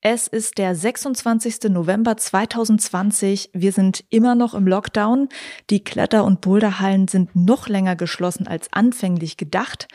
[0.00, 1.70] Es ist der 26.
[1.70, 3.50] November 2020.
[3.52, 5.28] Wir sind immer noch im Lockdown.
[5.70, 9.88] Die Kletter- und Boulderhallen sind noch länger geschlossen als anfänglich gedacht.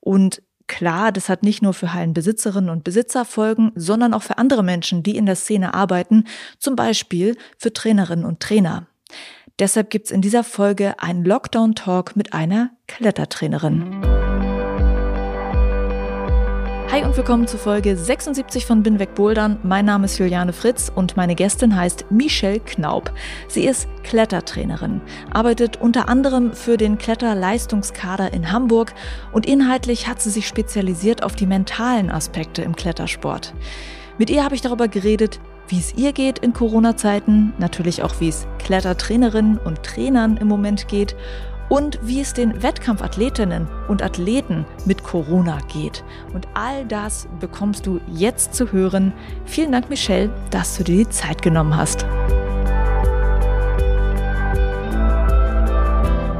[0.00, 4.62] Und klar, das hat nicht nur für Hallenbesitzerinnen und Besitzer Folgen, sondern auch für andere
[4.62, 6.24] Menschen, die in der Szene arbeiten,
[6.58, 8.86] zum Beispiel für Trainerinnen und Trainer.
[9.58, 14.21] Deshalb gibt's in dieser Folge einen Lockdown-Talk mit einer Klettertrainerin.
[16.92, 19.58] Hi und willkommen zu Folge 76 von Bin weg Bouldern.
[19.62, 23.10] Mein Name ist Juliane Fritz und meine Gästin heißt Michelle Knaub.
[23.48, 28.92] Sie ist Klettertrainerin, arbeitet unter anderem für den Kletterleistungskader in Hamburg
[29.32, 33.54] und inhaltlich hat sie sich spezialisiert auf die mentalen Aspekte im Klettersport.
[34.18, 38.28] Mit ihr habe ich darüber geredet, wie es ihr geht in Corona-Zeiten, natürlich auch wie
[38.28, 41.16] es Klettertrainerinnen und Trainern im Moment geht
[41.72, 46.04] und wie es den Wettkampfathletinnen und Athleten mit Corona geht.
[46.34, 49.14] Und all das bekommst du jetzt zu hören.
[49.46, 52.04] Vielen Dank, Michelle, dass du dir die Zeit genommen hast.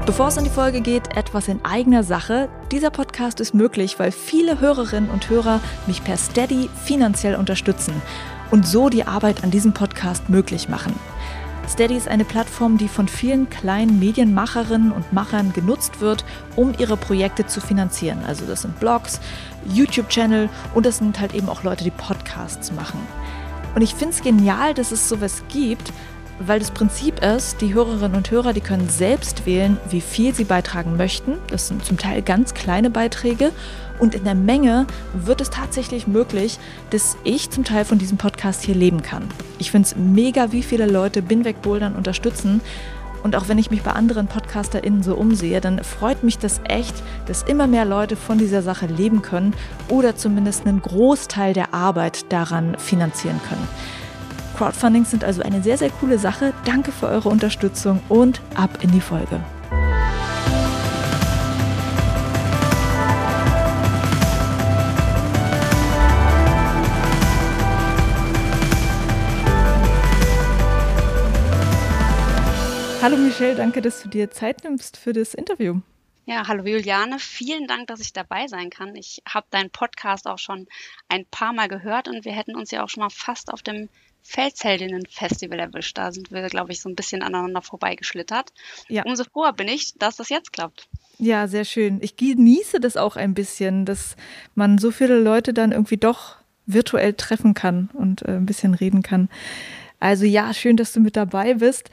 [0.05, 2.51] Bevor es in die Folge geht, etwas in eigener Sache.
[2.71, 7.95] Dieser Podcast ist möglich, weil viele Hörerinnen und Hörer mich per Steady finanziell unterstützen
[8.51, 10.93] und so die Arbeit an diesem Podcast möglich machen.
[11.69, 16.25] Steady ist eine Plattform, die von vielen kleinen Medienmacherinnen und Machern genutzt wird,
[16.57, 18.25] um ihre Projekte zu finanzieren.
[18.27, 19.21] Also das sind Blogs,
[19.73, 23.01] YouTube-Channel und das sind halt eben auch Leute, die Podcasts machen.
[23.75, 25.93] Und ich finde es genial, dass es sowas gibt,
[26.39, 30.45] weil das Prinzip ist, die Hörerinnen und Hörer, die können selbst wählen, wie viel sie
[30.45, 31.39] beitragen möchten.
[31.49, 33.53] Das sind zum Teil ganz kleine Beiträge
[34.03, 36.59] und in der Menge wird es tatsächlich möglich,
[36.91, 39.29] dass ich zum Teil von diesem Podcast hier leben kann.
[39.61, 42.63] Ich finde es mega, wie viele Leute Binweg Bouldern unterstützen.
[43.23, 47.01] Und auch wenn ich mich bei anderen PodcasterInnen so umsehe, dann freut mich das echt,
[47.27, 49.55] dass immer mehr Leute von dieser Sache leben können
[49.89, 53.69] oder zumindest einen Großteil der Arbeit daran finanzieren können.
[54.59, 56.53] Crowdfundings sind also eine sehr, sehr coole Sache.
[56.65, 59.39] Danke für eure Unterstützung und ab in die Folge.
[73.03, 75.81] Hallo Michelle, danke, dass du dir Zeit nimmst für das Interview.
[76.25, 78.95] Ja, hallo Juliane, vielen Dank, dass ich dabei sein kann.
[78.95, 80.69] Ich habe deinen Podcast auch schon
[81.09, 83.89] ein paar Mal gehört und wir hätten uns ja auch schon mal fast auf dem
[84.23, 85.99] Felsheldinnen-Festival erwischt.
[85.99, 88.53] Da sind wir, glaube ich, so ein bisschen aneinander vorbeigeschlittert.
[88.89, 89.03] Ja.
[89.03, 90.87] Umso froher bin ich, dass das jetzt klappt.
[91.19, 91.99] Ja, sehr schön.
[92.03, 94.15] Ich genieße das auch ein bisschen, dass
[94.55, 96.37] man so viele Leute dann irgendwie doch
[96.67, 99.29] virtuell treffen kann und äh, ein bisschen reden kann.
[100.03, 101.89] Also ja, schön, dass du mit dabei bist.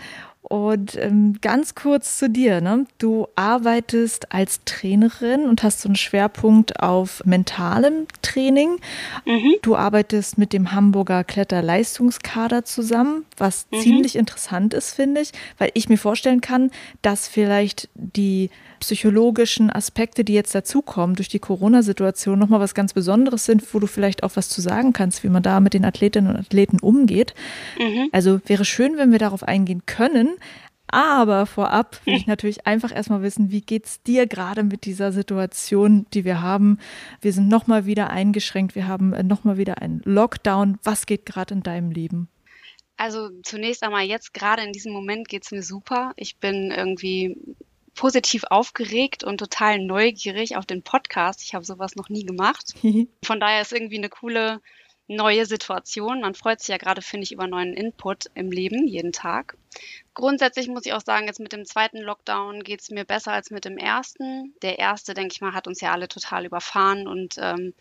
[0.49, 2.59] Und ähm, ganz kurz zu dir.
[2.59, 2.87] Ne?
[2.97, 8.79] Du arbeitest als Trainerin und hast so einen Schwerpunkt auf mentalem Training.
[9.25, 9.53] Mhm.
[9.61, 13.79] Du arbeitest mit dem Hamburger Kletterleistungskader zusammen, was mhm.
[13.81, 16.71] ziemlich interessant ist, finde ich, weil ich mir vorstellen kann,
[17.03, 18.49] dass vielleicht die
[18.79, 23.87] psychologischen Aspekte, die jetzt dazukommen durch die Corona-Situation, nochmal was ganz Besonderes sind, wo du
[23.87, 27.33] vielleicht auch was zu sagen kannst, wie man da mit den Athletinnen und Athleten umgeht.
[27.77, 28.09] Mhm.
[28.11, 30.37] Also wäre schön, wenn wir darauf eingehen können.
[30.91, 36.07] Aber vorab will ich natürlich einfach erstmal wissen, wie geht's dir gerade mit dieser Situation,
[36.13, 36.79] die wir haben?
[37.21, 40.79] Wir sind nochmal wieder eingeschränkt, wir haben äh, nochmal wieder einen Lockdown.
[40.83, 42.27] Was geht gerade in deinem Leben?
[42.97, 46.11] Also zunächst einmal jetzt gerade in diesem Moment geht's mir super.
[46.17, 47.37] Ich bin irgendwie
[47.99, 51.43] positiv aufgeregt und total neugierig auf den Podcast.
[51.43, 52.73] Ich habe sowas noch nie gemacht.
[53.25, 54.61] Von daher ist irgendwie eine coole
[55.07, 56.21] neue Situation.
[56.21, 59.57] Man freut sich ja gerade, finde ich, über neuen Input im Leben, jeden Tag.
[60.13, 63.51] Grundsätzlich muss ich auch sagen, jetzt mit dem zweiten Lockdown geht es mir besser als
[63.51, 64.53] mit dem ersten.
[64.61, 67.73] Der erste, denke ich mal, hat uns ja alle total überfahren und ähm,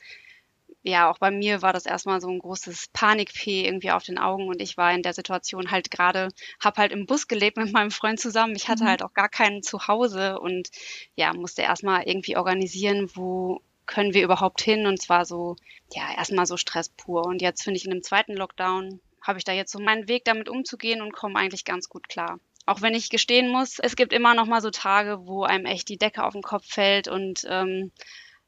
[0.83, 4.49] ja, auch bei mir war das erstmal so ein großes Panikfee irgendwie auf den Augen
[4.49, 6.29] und ich war in der Situation halt gerade,
[6.61, 8.55] habe halt im Bus gelebt mit meinem Freund zusammen.
[8.55, 8.89] Ich hatte mhm.
[8.89, 10.71] halt auch gar keinen zu Hause und
[11.17, 15.57] ja, musste erstmal irgendwie organisieren, wo können wir überhaupt hin und zwar so,
[15.93, 17.27] ja, erstmal so Stress pur.
[17.27, 20.25] Und jetzt finde ich in dem zweiten Lockdown habe ich da jetzt so meinen Weg
[20.25, 22.39] damit umzugehen und komme eigentlich ganz gut klar.
[22.67, 25.89] Auch wenn ich gestehen muss, es gibt immer noch mal so Tage, wo einem echt
[25.89, 27.93] die Decke auf den Kopf fällt und ähm,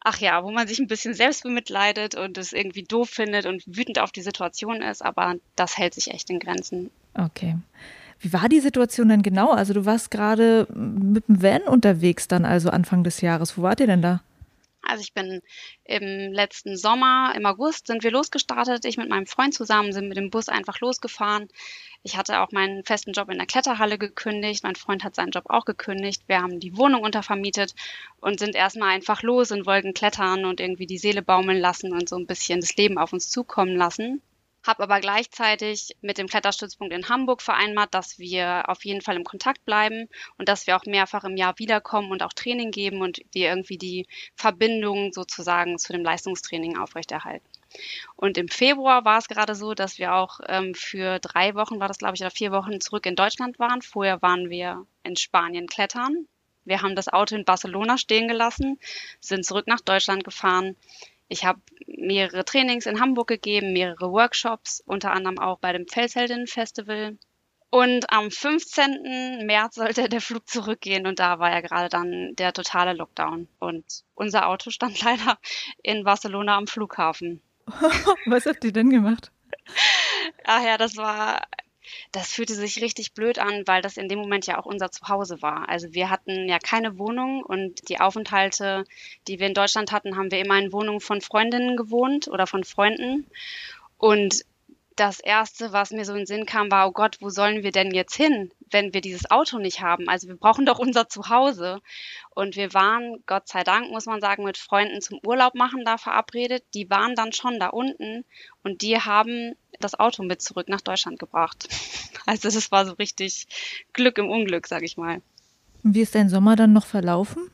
[0.01, 3.63] ach ja, wo man sich ein bisschen selbst bemitleidet und es irgendwie doof findet und
[3.67, 6.91] wütend auf die Situation ist, aber das hält sich echt in Grenzen.
[7.15, 7.57] Okay.
[8.19, 9.51] Wie war die Situation denn genau?
[9.51, 13.57] Also du warst gerade mit dem Van unterwegs dann, also Anfang des Jahres.
[13.57, 14.23] Wo wart ihr denn da?
[14.83, 15.43] Also ich bin
[15.85, 18.85] im letzten Sommer, im August sind wir losgestartet.
[18.85, 21.49] Ich mit meinem Freund zusammen sind mit dem Bus einfach losgefahren.
[22.03, 24.65] Ich hatte auch meinen festen Job in der Kletterhalle gekündigt.
[24.65, 26.23] Mein Freund hat seinen Job auch gekündigt.
[26.27, 27.75] Wir haben die Wohnung untervermietet
[28.21, 32.09] und sind erstmal einfach los und wollten klettern und irgendwie die Seele baumeln lassen und
[32.09, 34.23] so ein bisschen das Leben auf uns zukommen lassen
[34.67, 39.25] habe aber gleichzeitig mit dem Kletterstützpunkt in Hamburg vereinbart, dass wir auf jeden Fall im
[39.25, 43.21] Kontakt bleiben und dass wir auch mehrfach im Jahr wiederkommen und auch Training geben und
[43.33, 47.47] wir irgendwie die Verbindung sozusagen zu dem Leistungstraining aufrechterhalten.
[48.17, 51.89] Und im Februar war es gerade so, dass wir auch ähm, für drei Wochen, war
[51.89, 53.81] das glaube ich, oder vier Wochen zurück in Deutschland waren.
[53.81, 56.27] Vorher waren wir in Spanien klettern.
[56.65, 58.79] Wir haben das Auto in Barcelona stehen gelassen,
[59.21, 60.77] sind zurück nach Deutschland gefahren,
[61.31, 66.47] ich habe mehrere Trainings in Hamburg gegeben, mehrere Workshops, unter anderem auch bei dem Felshelden
[66.47, 67.17] Festival.
[67.71, 69.47] Und am 15.
[69.47, 73.47] März sollte der Flug zurückgehen und da war ja gerade dann der totale Lockdown.
[73.61, 73.85] Und
[74.15, 75.39] unser Auto stand leider
[75.83, 77.41] in Barcelona am Flughafen.
[78.27, 79.31] Was habt ihr denn gemacht?
[80.45, 81.43] Ach ja, das war
[82.13, 85.43] das fühlte sich richtig blöd an, weil das in dem Moment ja auch unser Zuhause
[85.43, 85.69] war.
[85.69, 88.85] Also wir hatten ja keine Wohnung und die Aufenthalte,
[89.29, 92.65] die wir in Deutschland hatten, haben wir immer in Wohnungen von Freundinnen gewohnt oder von
[92.65, 93.27] Freunden.
[93.99, 94.45] Und
[95.01, 97.73] das erste, was mir so in den Sinn kam, war, oh Gott, wo sollen wir
[97.73, 100.11] denn jetzt hin, wenn wir dieses Auto nicht haben?
[100.11, 101.81] Also wir brauchen doch unser Zuhause.
[102.35, 105.97] Und wir waren, Gott sei Dank, muss man sagen, mit Freunden zum Urlaub machen da
[105.97, 106.65] verabredet.
[106.75, 108.27] Die waren dann schon da unten
[108.63, 111.69] und die haben das Auto mit zurück nach Deutschland gebracht.
[112.27, 113.49] Also das war so richtig
[113.95, 115.23] Glück im Unglück, sag ich mal.
[115.83, 117.51] Und wie ist dein Sommer dann noch verlaufen?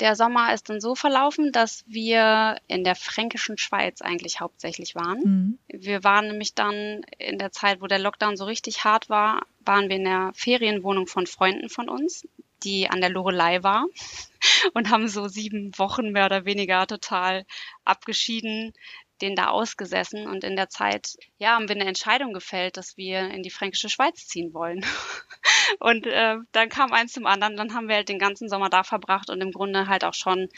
[0.00, 5.18] Der Sommer ist dann so verlaufen, dass wir in der fränkischen Schweiz eigentlich hauptsächlich waren.
[5.18, 5.58] Mhm.
[5.68, 9.88] Wir waren nämlich dann in der Zeit, wo der Lockdown so richtig hart war, waren
[9.88, 12.26] wir in der Ferienwohnung von Freunden von uns,
[12.64, 13.86] die an der Lorelei war
[14.74, 17.44] und haben so sieben Wochen mehr oder weniger total
[17.84, 18.72] abgeschieden
[19.20, 23.30] den da ausgesessen und in der Zeit, ja, haben wir eine Entscheidung gefällt, dass wir
[23.30, 24.84] in die fränkische Schweiz ziehen wollen.
[25.78, 28.82] und äh, dann kam eins zum anderen, dann haben wir halt den ganzen Sommer da
[28.82, 30.48] verbracht und im Grunde halt auch schon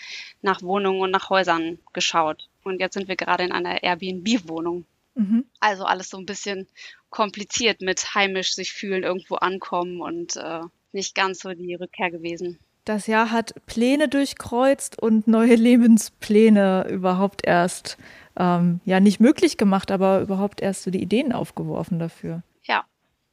[0.43, 2.49] nach Wohnungen und nach Häusern geschaut.
[2.65, 4.87] Und jetzt sind wir gerade in einer Airbnb-Wohnung.
[5.15, 5.47] Mhm.
[5.61, 6.67] Also alles so ein bisschen
[7.11, 10.61] kompliziert mit heimisch sich fühlen, irgendwo ankommen und äh,
[10.93, 12.59] nicht ganz so die Rückkehr gewesen.
[12.85, 17.99] Das Jahr hat Pläne durchkreuzt und neue Lebenspläne überhaupt erst
[18.37, 22.43] ähm, ja nicht möglich gemacht, aber überhaupt erst so die Ideen aufgeworfen dafür.
[22.65, 22.85] Ja.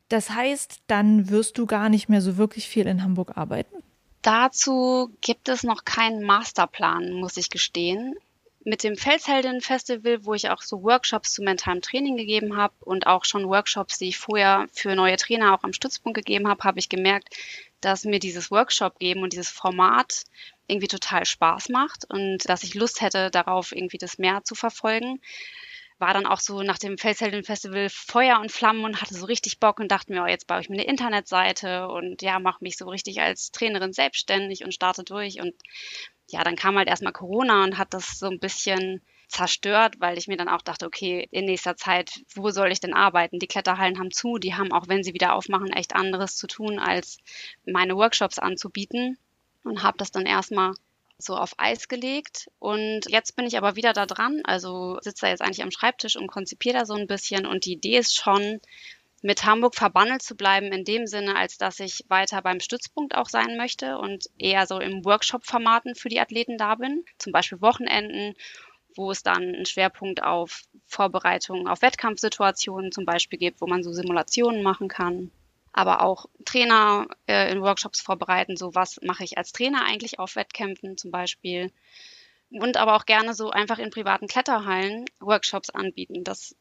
[0.09, 3.75] Das heißt, dann wirst du gar nicht mehr so wirklich viel in Hamburg arbeiten?
[4.21, 8.15] Dazu gibt es noch keinen Masterplan, muss ich gestehen.
[8.63, 13.07] Mit dem Felshelden Festival, wo ich auch so Workshops zu mentalem Training gegeben habe und
[13.07, 16.79] auch schon Workshops, die ich vorher für neue Trainer auch am Stützpunkt gegeben habe, habe
[16.79, 17.35] ich gemerkt,
[17.83, 20.23] dass mir dieses Workshop geben und dieses Format
[20.67, 25.19] irgendwie total Spaß macht und dass ich Lust hätte, darauf irgendwie das mehr zu verfolgen.
[25.99, 29.59] War dann auch so nach dem Facehelden Festival Feuer und Flammen und hatte so richtig
[29.59, 32.77] Bock und dachte mir, oh, jetzt baue ich mir eine Internetseite und ja, mache mich
[32.77, 35.39] so richtig als Trainerin selbstständig und starte durch.
[35.39, 35.53] Und
[36.29, 39.01] ja, dann kam halt erstmal Corona und hat das so ein bisschen
[39.33, 42.93] zerstört, weil ich mir dann auch dachte, okay, in nächster Zeit, wo soll ich denn
[42.93, 43.39] arbeiten?
[43.39, 46.79] Die Kletterhallen haben zu, die haben auch, wenn sie wieder aufmachen, echt anderes zu tun,
[46.79, 47.17] als
[47.65, 49.17] meine Workshops anzubieten
[49.63, 50.73] und habe das dann erstmal
[51.17, 52.49] so auf Eis gelegt.
[52.59, 54.41] Und jetzt bin ich aber wieder da dran.
[54.43, 57.45] Also sitze da jetzt eigentlich am Schreibtisch und konzipiere da so ein bisschen.
[57.45, 58.59] Und die Idee ist schon,
[59.21, 63.29] mit Hamburg verbandelt zu bleiben in dem Sinne, als dass ich weiter beim Stützpunkt auch
[63.29, 67.05] sein möchte und eher so im Workshop-Formaten für die Athleten da bin.
[67.17, 68.35] Zum Beispiel Wochenenden,
[68.95, 73.93] wo es dann einen Schwerpunkt auf Vorbereitungen auf Wettkampfsituationen zum Beispiel gibt, wo man so
[73.93, 75.31] Simulationen machen kann
[75.73, 78.55] aber auch Trainer äh, in Workshops vorbereiten.
[78.55, 81.71] So was mache ich als Trainer eigentlich auf Wettkämpfen zum Beispiel.
[82.51, 86.23] Und aber auch gerne so einfach in privaten Kletterhallen Workshops anbieten.
[86.23, 86.55] Das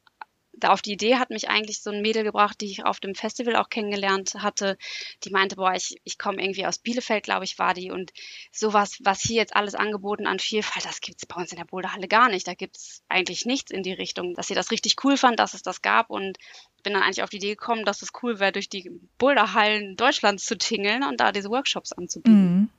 [0.55, 3.15] da auf die Idee hat mich eigentlich so ein Mädel gebracht, die ich auf dem
[3.15, 4.77] Festival auch kennengelernt hatte.
[5.25, 7.91] Die meinte, boah, ich, ich komme irgendwie aus Bielefeld, glaube ich, war die.
[7.91, 8.13] Und
[8.51, 11.65] sowas, was hier jetzt alles angeboten an Vielfalt, das gibt es bei uns in der
[11.65, 12.47] Boulderhalle gar nicht.
[12.47, 14.35] Da gibt es eigentlich nichts in die Richtung.
[14.35, 16.11] Dass sie das richtig cool fand, dass es das gab.
[16.11, 16.39] Und
[16.83, 20.45] bin dann eigentlich auf die Idee gekommen, dass es cool wäre, durch die Boulderhallen Deutschlands
[20.45, 22.55] zu tingeln und da diese Workshops anzubieten.
[22.55, 22.71] Mhm.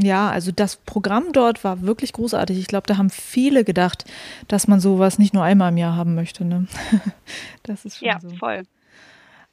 [0.00, 2.58] Ja, also das Programm dort war wirklich großartig.
[2.58, 4.04] Ich glaube, da haben viele gedacht,
[4.48, 6.44] dass man sowas nicht nur einmal im Jahr haben möchte.
[6.44, 6.66] Ne?
[7.62, 8.30] Das ist schon ja, so.
[8.30, 8.62] voll.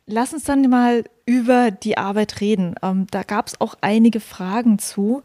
[0.08, 2.74] Lass uns dann mal über die Arbeit reden.
[2.82, 5.22] Ähm, da gab es auch einige Fragen zu.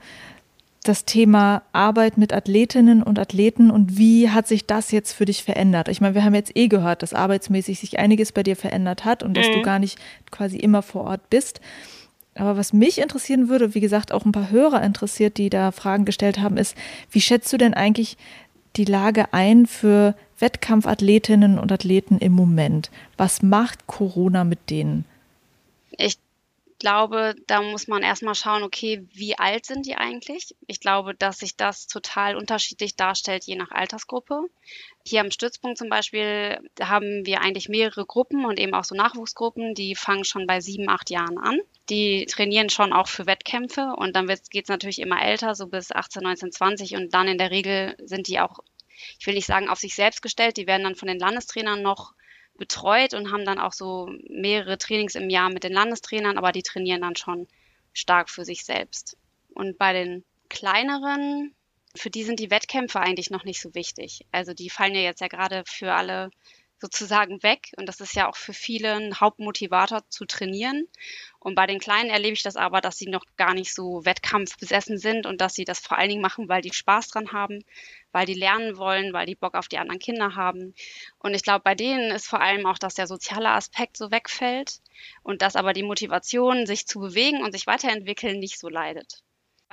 [0.83, 5.43] das Thema Arbeit mit Athletinnen und Athleten und wie hat sich das jetzt für dich
[5.43, 5.89] verändert?
[5.89, 9.23] Ich meine, wir haben jetzt eh gehört, dass arbeitsmäßig sich einiges bei dir verändert hat
[9.23, 9.63] und dass du mhm.
[9.63, 9.99] gar nicht
[10.31, 11.63] quasi immer vor Ort bist.
[12.35, 16.05] Aber was mich interessieren würde, wie gesagt, auch ein paar Hörer interessiert, die da Fragen
[16.05, 16.77] gestellt haben, ist,
[17.11, 18.17] wie schätzt du denn eigentlich
[18.77, 22.91] die Lage ein für Wettkampfathletinnen und Athleten im Moment?
[23.17, 25.05] Was macht Corona mit denen?
[25.93, 26.19] Ich
[26.81, 30.57] glaube, da muss man erstmal schauen, okay, wie alt sind die eigentlich?
[30.67, 34.43] Ich glaube, dass sich das total unterschiedlich darstellt, je nach Altersgruppe.
[35.07, 39.75] Hier am Stützpunkt zum Beispiel haben wir eigentlich mehrere Gruppen und eben auch so Nachwuchsgruppen,
[39.75, 41.59] die fangen schon bei sieben, acht Jahren an.
[41.91, 45.93] Die trainieren schon auch für Wettkämpfe und dann geht es natürlich immer älter, so bis
[45.93, 48.61] 18, 19, 20 und dann in der Regel sind die auch,
[49.19, 52.15] ich will nicht sagen auf sich selbst gestellt, die werden dann von den Landestrainern noch
[52.57, 56.63] betreut und haben dann auch so mehrere Trainings im Jahr mit den Landestrainern, aber die
[56.63, 57.47] trainieren dann schon
[57.93, 59.19] stark für sich selbst.
[59.53, 61.55] Und bei den kleineren,
[61.97, 64.27] für die sind die Wettkämpfe eigentlich noch nicht so wichtig.
[64.33, 66.31] Also die fallen ja jetzt ja gerade für alle
[66.85, 67.71] sozusagen weg.
[67.79, 70.87] Und das ist ja auch für viele ein Hauptmotivator zu trainieren.
[71.39, 74.99] Und bei den Kleinen erlebe ich das aber, dass sie noch gar nicht so wettkampfbesessen
[74.99, 77.65] sind und dass sie das vor allen Dingen machen, weil die Spaß dran haben,
[78.13, 80.75] weil die lernen wollen, weil die Bock auf die anderen Kinder haben.
[81.19, 84.81] Und ich glaube, bei denen ist vor allem auch, dass der soziale Aspekt so wegfällt
[85.23, 89.24] und dass aber die Motivation, sich zu bewegen und sich weiterentwickeln, nicht so leidet.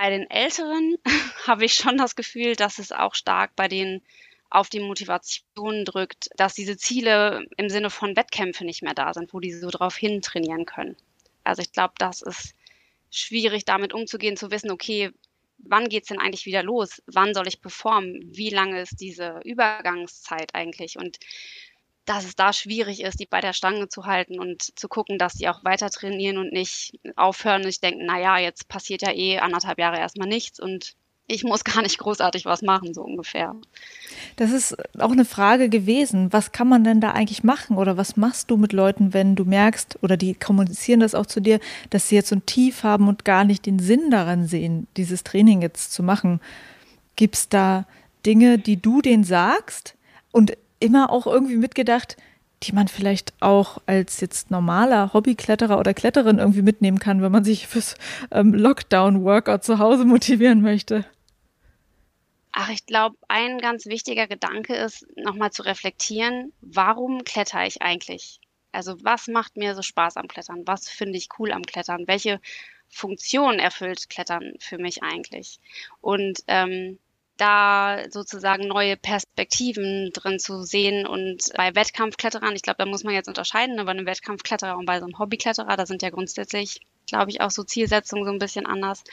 [0.01, 0.97] Bei den Älteren
[1.45, 4.01] habe ich schon das Gefühl, dass es auch stark bei denen
[4.49, 9.31] auf die Motivation drückt, dass diese Ziele im Sinne von Wettkämpfe nicht mehr da sind,
[9.31, 10.97] wo die so drauf hin trainieren können.
[11.43, 12.55] Also ich glaube, das ist
[13.11, 15.11] schwierig, damit umzugehen, zu wissen, okay,
[15.59, 17.03] wann geht's denn eigentlich wieder los?
[17.05, 18.23] Wann soll ich performen?
[18.25, 20.97] Wie lange ist diese Übergangszeit eigentlich?
[20.97, 21.19] Und
[22.05, 25.33] dass es da schwierig ist, die bei der Stange zu halten und zu gucken, dass
[25.33, 29.39] die auch weiter trainieren und nicht aufhören und ich denke, naja, jetzt passiert ja eh
[29.39, 30.95] anderthalb Jahre erstmal nichts und
[31.27, 33.55] ich muss gar nicht großartig was machen, so ungefähr.
[34.35, 36.33] Das ist auch eine Frage gewesen.
[36.33, 37.77] Was kann man denn da eigentlich machen?
[37.77, 41.39] Oder was machst du mit Leuten, wenn du merkst, oder die kommunizieren das auch zu
[41.39, 44.87] dir, dass sie jetzt so ein Tief haben und gar nicht den Sinn daran sehen,
[44.97, 46.41] dieses Training jetzt zu machen?
[47.15, 47.85] Gibt es da
[48.25, 49.95] Dinge, die du denen sagst?
[50.31, 52.17] Und immer auch irgendwie mitgedacht,
[52.63, 57.43] die man vielleicht auch als jetzt normaler Hobbykletterer oder Kletterin irgendwie mitnehmen kann, wenn man
[57.43, 57.95] sich fürs
[58.31, 61.05] ähm, Lockdown-Workout zu Hause motivieren möchte?
[62.51, 68.39] Ach, ich glaube, ein ganz wichtiger Gedanke ist, nochmal zu reflektieren, warum kletter ich eigentlich?
[68.73, 70.63] Also was macht mir so Spaß am Klettern?
[70.65, 72.07] Was finde ich cool am Klettern?
[72.07, 72.39] Welche
[72.89, 75.59] Funktion erfüllt Klettern für mich eigentlich?
[76.01, 76.99] Und ähm,
[77.41, 81.07] da sozusagen neue Perspektiven drin zu sehen.
[81.07, 84.85] Und bei Wettkampfkletterern, ich glaube, da muss man jetzt unterscheiden, ne, bei einem Wettkampfkletterer und
[84.85, 88.39] bei so einem Hobbykletterer, da sind ja grundsätzlich, glaube ich, auch so Zielsetzungen so ein
[88.39, 89.03] bisschen anders.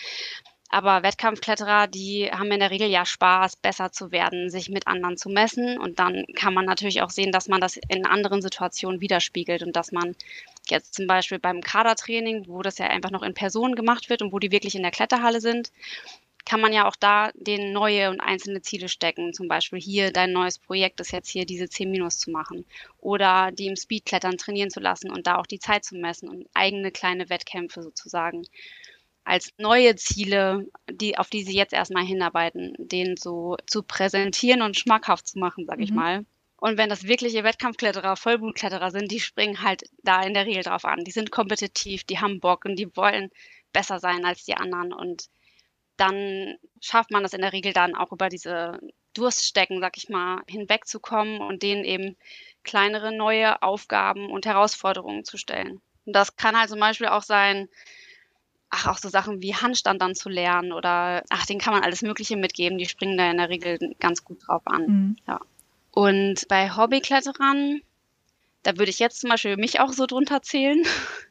[0.71, 5.17] Aber Wettkampfkletterer, die haben in der Regel ja Spaß, besser zu werden, sich mit anderen
[5.17, 5.79] zu messen.
[5.79, 9.75] Und dann kann man natürlich auch sehen, dass man das in anderen Situationen widerspiegelt und
[9.75, 10.15] dass man
[10.69, 14.33] jetzt zum Beispiel beim Kadertraining, wo das ja einfach noch in Person gemacht wird und
[14.33, 15.73] wo die wirklich in der Kletterhalle sind,
[16.49, 19.35] kann man ja auch da den neue und einzelne Ziele stecken.
[19.35, 22.65] Zum Beispiel hier dein neues Projekt ist jetzt hier diese 10 Minus zu machen
[23.01, 26.49] oder die im Speedklettern trainieren zu lassen und da auch die Zeit zu messen und
[26.55, 28.45] eigene kleine Wettkämpfe sozusagen
[29.25, 34.79] als neue Ziele, die, auf die sie jetzt erstmal hinarbeiten, denen so zu präsentieren und
[34.79, 35.85] schmackhaft zu machen, sag mhm.
[35.85, 36.25] ich mal.
[36.57, 40.87] Und wenn das wirkliche Wettkampfkletterer, Vollblutkletterer sind, die springen halt da in der Regel drauf
[40.87, 41.05] an.
[41.05, 43.31] Die sind kompetitiv, die haben Bock und die wollen
[43.75, 44.95] besser sein als die anderen.
[44.95, 45.29] Und
[45.99, 48.79] dann schafft man es in der Regel dann auch über diese
[49.15, 52.17] Durststecken, sag ich mal, hinwegzukommen und denen eben
[52.65, 55.81] kleinere neue Aufgaben und Herausforderungen zu stellen.
[56.07, 57.69] Und das kann halt zum Beispiel auch sein,
[58.71, 62.03] ach, auch so Sachen wie Handstand dann zu lernen oder ach, den kann man alles
[62.03, 62.79] Mögliche mitgeben.
[62.79, 64.87] Die springen da in der Regel ganz gut drauf an.
[64.87, 65.17] Mhm.
[65.27, 65.41] Ja.
[65.91, 67.81] Und bei Hobbykletterern,
[68.63, 70.83] da würde ich jetzt zum Beispiel mich auch so drunter zählen.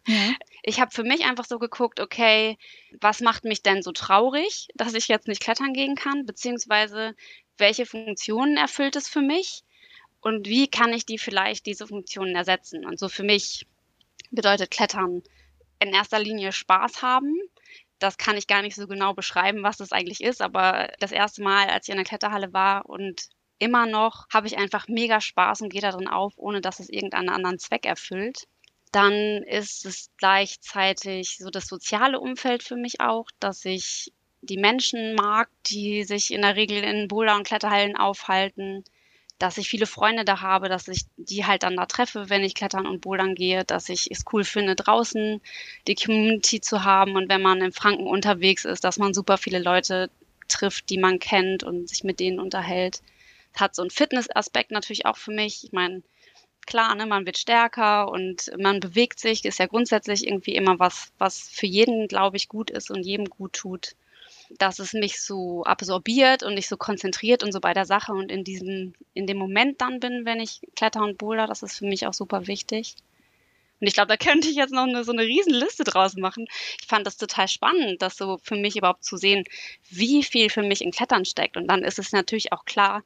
[0.07, 0.15] Ja.
[0.69, 2.57] Ich habe für mich einfach so geguckt, okay,
[3.00, 7.15] was macht mich denn so traurig, dass ich jetzt nicht klettern gehen kann, beziehungsweise
[7.57, 9.63] welche Funktionen erfüllt es für mich
[10.19, 12.86] und wie kann ich die vielleicht diese Funktionen ersetzen?
[12.86, 13.65] Und so für mich
[14.29, 15.24] bedeutet Klettern
[15.79, 17.33] in erster Linie Spaß haben.
[17.97, 21.43] Das kann ich gar nicht so genau beschreiben, was das eigentlich ist, aber das erste
[21.43, 25.62] Mal, als ich in der Kletterhalle war und immer noch, habe ich einfach mega Spaß
[25.62, 28.50] und gehe da drin auf, ohne dass es irgendeinen anderen Zweck erfüllt
[28.91, 35.15] dann ist es gleichzeitig so das soziale Umfeld für mich auch, dass ich die Menschen
[35.15, 38.84] mag, die sich in der Regel in Boulder- und Kletterhallen aufhalten,
[39.39, 42.56] dass ich viele Freunde da habe, dass ich die halt dann da treffe, wenn ich
[42.56, 45.41] klettern und bouldern gehe, dass ich es cool finde, draußen
[45.88, 49.60] die Community zu haben und wenn man in Franken unterwegs ist, dass man super viele
[49.60, 50.10] Leute
[50.48, 53.01] trifft, die man kennt und sich mit denen unterhält.
[53.53, 55.63] Hat so einen Fitnessaspekt natürlich auch für mich.
[55.63, 56.01] Ich meine,
[56.67, 61.12] klar, ne, man wird stärker und man bewegt sich, ist ja grundsätzlich irgendwie immer was,
[61.17, 63.95] was für jeden, glaube ich, gut ist und jedem gut tut.
[64.59, 68.31] Dass es mich so absorbiert und nicht so konzentriert und so bei der Sache und
[68.31, 71.86] in diesem, in dem Moment dann bin, wenn ich kletter und boulder, das ist für
[71.86, 72.95] mich auch super wichtig.
[73.79, 76.47] Und ich glaube, da könnte ich jetzt noch eine, so eine Riesenliste draus machen.
[76.81, 79.43] Ich fand das total spannend, das so für mich überhaupt zu sehen,
[79.89, 81.57] wie viel für mich in Klettern steckt.
[81.57, 83.03] Und dann ist es natürlich auch klar,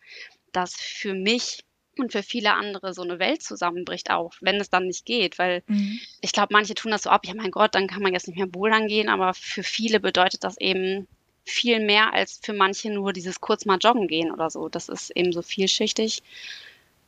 [0.53, 1.63] dass für mich
[1.97, 5.63] und für viele andere so eine Welt zusammenbricht auch, wenn es dann nicht geht, weil
[5.67, 5.99] mhm.
[6.21, 8.37] ich glaube, manche tun das so ab, ja mein Gott, dann kann man jetzt nicht
[8.37, 11.07] mehr bouldern gehen, aber für viele bedeutet das eben
[11.43, 14.69] viel mehr als für manche nur dieses kurz mal joggen gehen oder so.
[14.69, 16.21] Das ist eben so vielschichtig.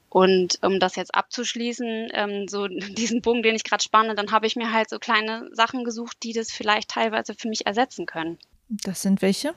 [0.10, 4.48] Und um das jetzt abzuschließen, ähm, so diesen Bogen, den ich gerade spanne, dann habe
[4.48, 8.38] ich mir halt so kleine Sachen gesucht, die das vielleicht teilweise für mich ersetzen können.
[8.70, 9.54] Das sind welche?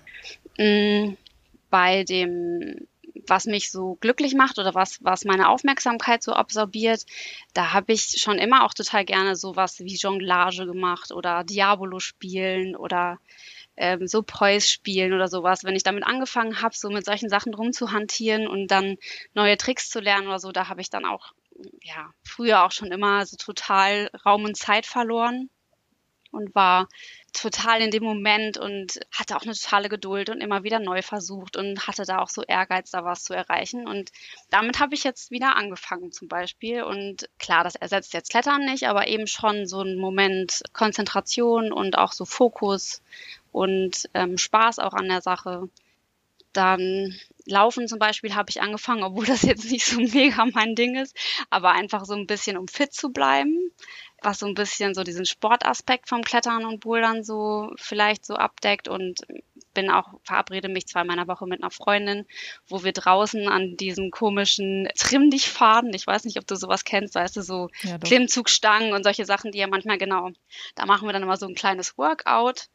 [0.59, 1.17] Mm,
[1.71, 2.87] bei dem
[3.29, 7.05] was mich so glücklich macht oder was, was meine Aufmerksamkeit so absorbiert,
[7.55, 12.77] da habe ich schon immer auch total gerne sowas wie Jonglage gemacht oder Diabolo spielen
[12.77, 13.19] oder
[13.77, 15.65] ähm, so Poise spielen oder sowas.
[15.65, 18.97] Wenn ich damit angefangen habe, so mit solchen Sachen rumzuhantieren und dann
[19.35, 21.33] neue Tricks zu lernen oder so, da habe ich dann auch
[21.83, 25.51] ja früher auch schon immer so total Raum und Zeit verloren
[26.31, 26.89] und war
[27.37, 31.57] total in dem Moment und hatte auch eine totale Geduld und immer wieder neu versucht
[31.57, 33.87] und hatte da auch so Ehrgeiz, da was zu erreichen.
[33.87, 34.11] Und
[34.51, 36.83] damit habe ich jetzt wieder angefangen zum Beispiel.
[36.83, 41.99] Und klar, das ersetzt jetzt Klettern nicht, aber eben schon so ein Moment Konzentration und
[41.99, 43.03] auch so Fokus
[43.53, 45.69] und ähm, Spaß auch an der Sache.
[46.53, 47.15] Dann
[47.47, 51.17] Laufen zum Beispiel habe ich angefangen, obwohl das jetzt nicht so mega mein Ding ist,
[51.49, 53.71] aber einfach so ein bisschen, um fit zu bleiben
[54.23, 58.89] was so ein bisschen so diesen Sportaspekt vom Klettern und Bouldern so vielleicht so abdeckt
[58.89, 59.21] und
[59.75, 62.27] bin auch, verabrede mich zweimal in der Woche mit einer Freundin,
[62.67, 66.85] wo wir draußen an diesen komischen Trimm dich Faden, ich weiß nicht, ob du sowas
[66.85, 70.31] kennst, weißt du, so ja, Klimmzugstangen und solche Sachen, die ja manchmal genau,
[70.75, 72.69] da machen wir dann immer so ein kleines Workout.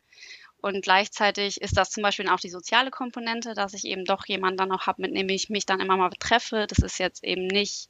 [0.63, 4.57] Und gleichzeitig ist das zum Beispiel auch die soziale Komponente, dass ich eben doch jemanden
[4.57, 6.68] dann auch habe, mit dem ich mich dann immer mal treffe.
[6.68, 7.89] Das ist jetzt eben nicht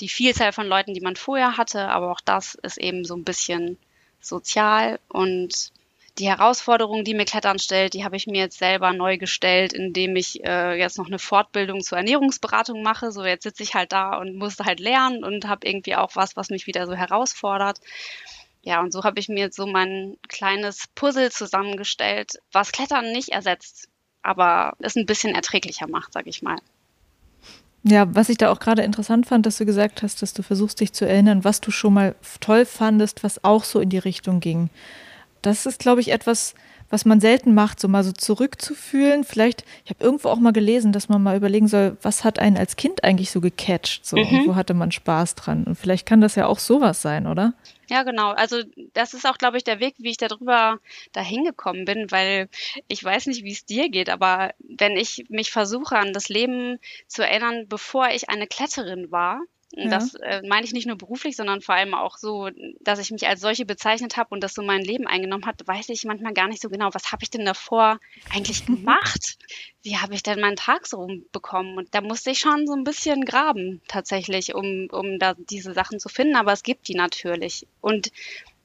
[0.00, 3.24] die Vielzahl von Leuten, die man vorher hatte, aber auch das ist eben so ein
[3.24, 3.78] bisschen
[4.20, 5.72] sozial und
[6.18, 10.16] die Herausforderung, die mir Klettern stellt, die habe ich mir jetzt selber neu gestellt, indem
[10.16, 13.12] ich äh, jetzt noch eine Fortbildung zur Ernährungsberatung mache.
[13.12, 16.36] So jetzt sitze ich halt da und muss halt lernen und habe irgendwie auch was,
[16.36, 17.80] was mich wieder so herausfordert.
[18.62, 23.28] Ja, und so habe ich mir jetzt so mein kleines Puzzle zusammengestellt, was Klettern nicht
[23.28, 23.88] ersetzt,
[24.22, 26.58] aber es ein bisschen erträglicher macht, sag ich mal.
[27.84, 30.80] Ja, was ich da auch gerade interessant fand, dass du gesagt hast, dass du versuchst
[30.80, 34.40] dich zu erinnern, was du schon mal toll fandest, was auch so in die Richtung
[34.40, 34.68] ging.
[35.42, 36.54] Das ist, glaube ich, etwas,
[36.90, 39.24] was man selten macht, so mal so zurückzufühlen.
[39.24, 42.56] Vielleicht, ich habe irgendwo auch mal gelesen, dass man mal überlegen soll, was hat einen
[42.56, 44.06] als Kind eigentlich so gecatcht?
[44.06, 44.46] So, mhm.
[44.46, 45.64] wo hatte man Spaß dran?
[45.64, 47.54] Und vielleicht kann das ja auch sowas sein, oder?
[47.90, 48.30] Ja, genau.
[48.32, 50.78] Also das ist auch, glaube ich, der Weg, wie ich darüber
[51.12, 52.48] dahin gekommen bin, weil
[52.86, 56.78] ich weiß nicht, wie es dir geht, aber wenn ich mich versuche, an das Leben
[57.06, 59.40] zu erinnern, bevor ich eine Kletterin war,
[59.72, 59.90] ja.
[59.90, 62.48] Das äh, meine ich nicht nur beruflich, sondern vor allem auch so,
[62.80, 65.90] dass ich mich als solche bezeichnet habe und das so mein Leben eingenommen hat, weiß
[65.90, 68.00] ich manchmal gar nicht so genau, was habe ich denn davor
[68.32, 69.36] eigentlich gemacht?
[69.82, 71.76] Wie habe ich denn meinen Tag so rumbekommen?
[71.76, 76.00] Und da musste ich schon so ein bisschen graben tatsächlich, um, um da diese Sachen
[76.00, 77.66] zu finden, aber es gibt die natürlich.
[77.82, 78.10] Und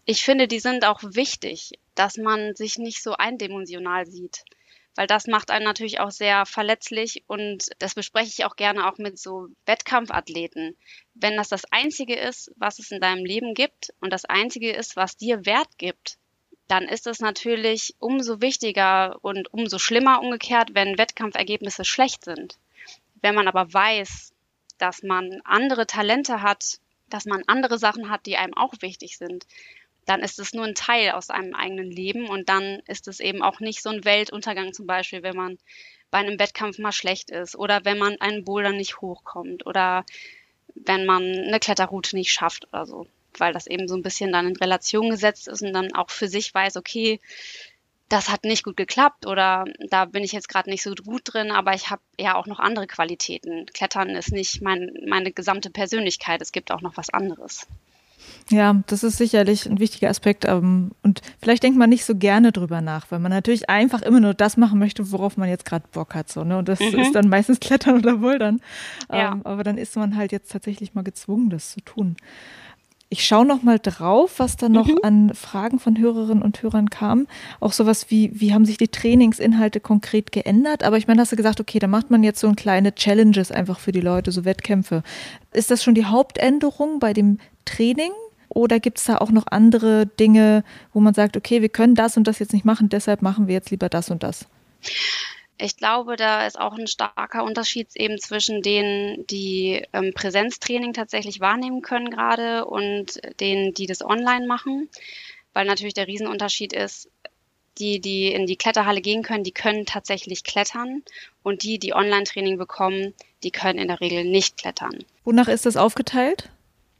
[0.05, 4.43] ich finde, die sind auch wichtig, dass man sich nicht so eindimensional sieht
[4.95, 8.97] weil das macht einen natürlich auch sehr verletzlich und das bespreche ich auch gerne auch
[8.97, 10.77] mit so Wettkampfathleten.
[11.15, 14.95] Wenn das das Einzige ist, was es in deinem Leben gibt und das Einzige ist,
[14.95, 16.17] was dir Wert gibt,
[16.67, 22.58] dann ist es natürlich umso wichtiger und umso schlimmer umgekehrt, wenn Wettkampfergebnisse schlecht sind.
[23.21, 24.34] Wenn man aber weiß,
[24.77, 26.79] dass man andere Talente hat,
[27.10, 29.45] dass man andere Sachen hat, die einem auch wichtig sind,
[30.05, 33.41] dann ist es nur ein Teil aus einem eigenen Leben und dann ist es eben
[33.41, 35.57] auch nicht so ein Weltuntergang zum Beispiel, wenn man
[36.11, 40.05] bei einem Wettkampf mal schlecht ist oder wenn man einen Boulder nicht hochkommt oder
[40.75, 44.47] wenn man eine Kletterroute nicht schafft oder so, weil das eben so ein bisschen dann
[44.47, 47.19] in Relation gesetzt ist und dann auch für sich weiß, okay,
[48.09, 51.51] das hat nicht gut geklappt oder da bin ich jetzt gerade nicht so gut drin,
[51.51, 53.65] aber ich habe ja auch noch andere Qualitäten.
[53.73, 57.65] Klettern ist nicht mein, meine gesamte Persönlichkeit, es gibt auch noch was anderes.
[58.49, 60.45] Ja, das ist sicherlich ein wichtiger Aspekt.
[60.45, 64.19] Ähm, und vielleicht denkt man nicht so gerne drüber nach, weil man natürlich einfach immer
[64.19, 66.29] nur das machen möchte, worauf man jetzt gerade Bock hat.
[66.29, 66.57] So, ne?
[66.57, 66.99] Und das mhm.
[66.99, 68.59] ist dann meistens Klettern oder Bouldern.
[69.12, 69.33] Ja.
[69.33, 72.17] Ähm, aber dann ist man halt jetzt tatsächlich mal gezwungen, das zu tun.
[73.09, 74.97] Ich schaue noch mal drauf, was da noch mhm.
[75.03, 77.27] an Fragen von Hörerinnen und Hörern kam.
[77.59, 80.83] Auch sowas wie, wie haben sich die Trainingsinhalte konkret geändert?
[80.83, 83.79] Aber ich meine, hast du gesagt, okay, da macht man jetzt so kleine Challenges einfach
[83.79, 85.03] für die Leute, so Wettkämpfe.
[85.51, 88.12] Ist das schon die Hauptänderung bei dem Training?
[88.49, 92.17] Oder gibt es da auch noch andere Dinge, wo man sagt, okay, wir können das
[92.17, 94.45] und das jetzt nicht machen, deshalb machen wir jetzt lieber das und das?
[95.58, 101.39] Ich glaube, da ist auch ein starker Unterschied eben zwischen denen, die ähm, Präsenztraining tatsächlich
[101.39, 104.89] wahrnehmen können gerade und denen, die das online machen.
[105.54, 107.10] Weil natürlich der Riesenunterschied ist,
[107.78, 111.04] die, die in die Kletterhalle gehen können, die können tatsächlich klettern
[111.43, 115.04] und die, die Online-Training bekommen, die können in der Regel nicht klettern.
[115.23, 116.49] Wonach ist das aufgeteilt?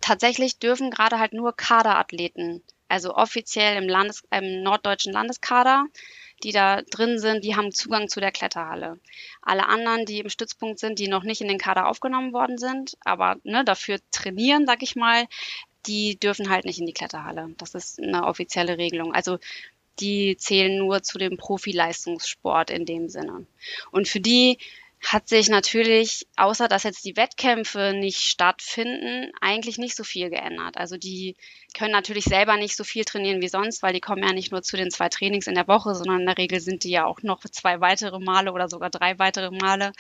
[0.04, 5.86] Tatsächlich dürfen gerade halt nur Kaderathleten, also offiziell im, Landes-, im norddeutschen Landeskader,
[6.44, 9.00] die da drin sind, die haben Zugang zu der Kletterhalle.
[9.42, 12.98] Alle anderen, die im Stützpunkt sind, die noch nicht in den Kader aufgenommen worden sind,
[13.06, 15.26] aber ne, dafür trainieren, sag ich mal,
[15.86, 17.54] die dürfen halt nicht in die Kletterhalle.
[17.58, 19.14] Das ist eine offizielle Regelung.
[19.14, 19.40] Also
[20.00, 23.46] die zählen nur zu dem Profileistungssport in dem Sinne.
[23.92, 24.58] Und für die
[25.06, 30.78] hat sich natürlich, außer dass jetzt die Wettkämpfe nicht stattfinden, eigentlich nicht so viel geändert.
[30.78, 31.36] Also die
[31.78, 34.62] können natürlich selber nicht so viel trainieren wie sonst, weil die kommen ja nicht nur
[34.62, 37.22] zu den zwei Trainings in der Woche, sondern in der Regel sind die ja auch
[37.22, 39.92] noch zwei weitere Male oder sogar drei weitere Male,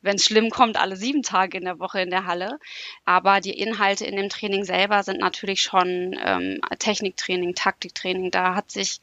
[0.00, 2.58] wenn es schlimm kommt, alle sieben Tage in der Woche in der Halle.
[3.04, 8.30] Aber die Inhalte in dem Training selber sind natürlich schon ähm, Techniktraining, Taktiktraining.
[8.30, 9.00] Da hat sich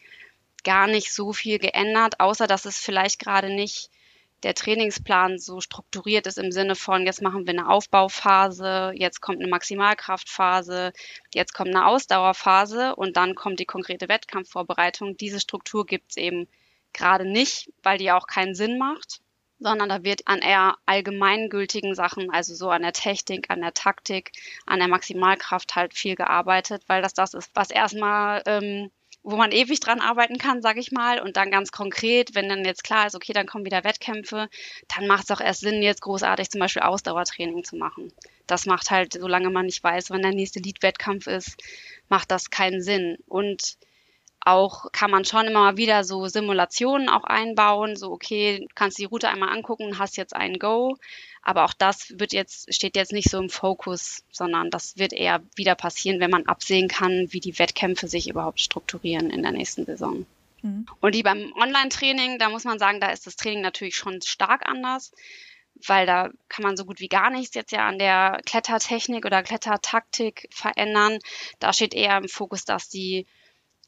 [0.64, 3.90] gar nicht so viel geändert, außer dass es vielleicht gerade nicht
[4.44, 9.40] der Trainingsplan so strukturiert ist im Sinne von, jetzt machen wir eine Aufbauphase, jetzt kommt
[9.40, 10.94] eine Maximalkraftphase,
[11.34, 15.18] jetzt kommt eine Ausdauerphase und dann kommt die konkrete Wettkampfvorbereitung.
[15.18, 16.48] Diese Struktur gibt es eben
[16.94, 19.22] gerade nicht, weil die auch keinen Sinn macht
[19.64, 24.34] sondern da wird an eher allgemeingültigen Sachen, also so an der Technik, an der Taktik,
[24.66, 28.92] an der Maximalkraft halt viel gearbeitet, weil das das ist, was erstmal ähm,
[29.24, 31.20] wo man ewig dran arbeiten kann, sage ich mal.
[31.20, 34.50] Und dann ganz konkret, wenn dann jetzt klar ist, okay, dann kommen wieder Wettkämpfe,
[34.94, 38.12] dann macht es auch erst Sinn, jetzt großartig zum Beispiel Ausdauertraining zu machen.
[38.48, 41.58] Das macht halt, solange man nicht weiß, wann der nächste Lead-Wettkampf ist,
[42.10, 43.18] macht das keinen Sinn.
[43.28, 43.78] Und
[44.46, 49.06] auch kann man schon immer mal wieder so Simulationen auch einbauen, so okay, kannst die
[49.06, 50.98] Route einmal angucken, hast jetzt einen Go,
[51.42, 55.42] aber auch das wird jetzt, steht jetzt nicht so im Fokus, sondern das wird eher
[55.56, 59.86] wieder passieren, wenn man absehen kann, wie die Wettkämpfe sich überhaupt strukturieren in der nächsten
[59.86, 60.26] Saison.
[60.62, 60.86] Mhm.
[61.00, 64.68] Und die beim Online-Training, da muss man sagen, da ist das Training natürlich schon stark
[64.68, 65.12] anders,
[65.88, 69.44] weil da kann man so gut wie gar nichts jetzt ja an der Klettertechnik oder
[69.44, 71.20] Klettertaktik verändern.
[71.60, 73.26] Da steht eher im Fokus, dass die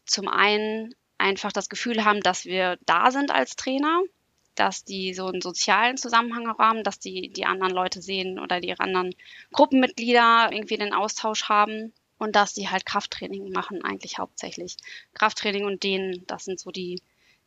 [0.06, 4.02] zum einen einfach das Gefühl haben, dass wir da sind als Trainer,
[4.56, 8.78] dass die so einen sozialen Zusammenhang haben, dass die die anderen Leute sehen oder die
[8.80, 9.13] anderen
[9.52, 14.78] Gruppenmitglieder irgendwie den Austausch haben und dass die halt Krafttraining machen eigentlich hauptsächlich.
[15.13, 17.02] Krafttraining und denen, das sind so die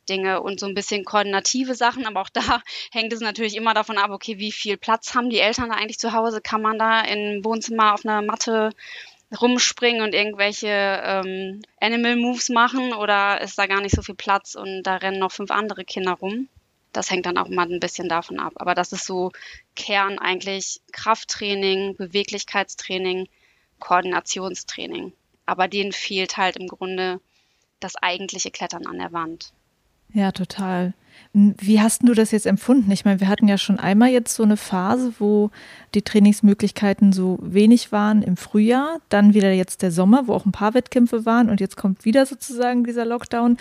[0.07, 3.97] Dinge und so ein bisschen koordinative Sachen, aber auch da hängt es natürlich immer davon
[3.97, 6.41] ab, okay, wie viel Platz haben die Eltern da eigentlich zu Hause?
[6.41, 8.71] Kann man da im Wohnzimmer auf einer Matte
[9.39, 14.55] rumspringen und irgendwelche ähm, Animal Moves machen oder ist da gar nicht so viel Platz
[14.55, 16.47] und da rennen noch fünf andere Kinder rum?
[16.93, 18.53] das hängt dann auch mal ein bisschen davon ab.
[18.55, 19.31] Aber das ist so
[19.75, 23.27] Kern eigentlich Krafttraining, Beweglichkeitstraining,
[23.79, 25.13] Koordinationstraining.
[25.45, 27.21] Aber denen fehlt halt im Grunde
[27.79, 29.53] das eigentliche Klettern an der Wand.
[30.13, 30.93] Ja, total.
[31.33, 32.89] Wie hast du das jetzt empfunden?
[32.91, 35.51] Ich meine, wir hatten ja schon einmal jetzt so eine Phase, wo
[35.93, 40.51] die Trainingsmöglichkeiten so wenig waren im Frühjahr, dann wieder jetzt der Sommer, wo auch ein
[40.51, 43.57] paar Wettkämpfe waren und jetzt kommt wieder sozusagen dieser Lockdown.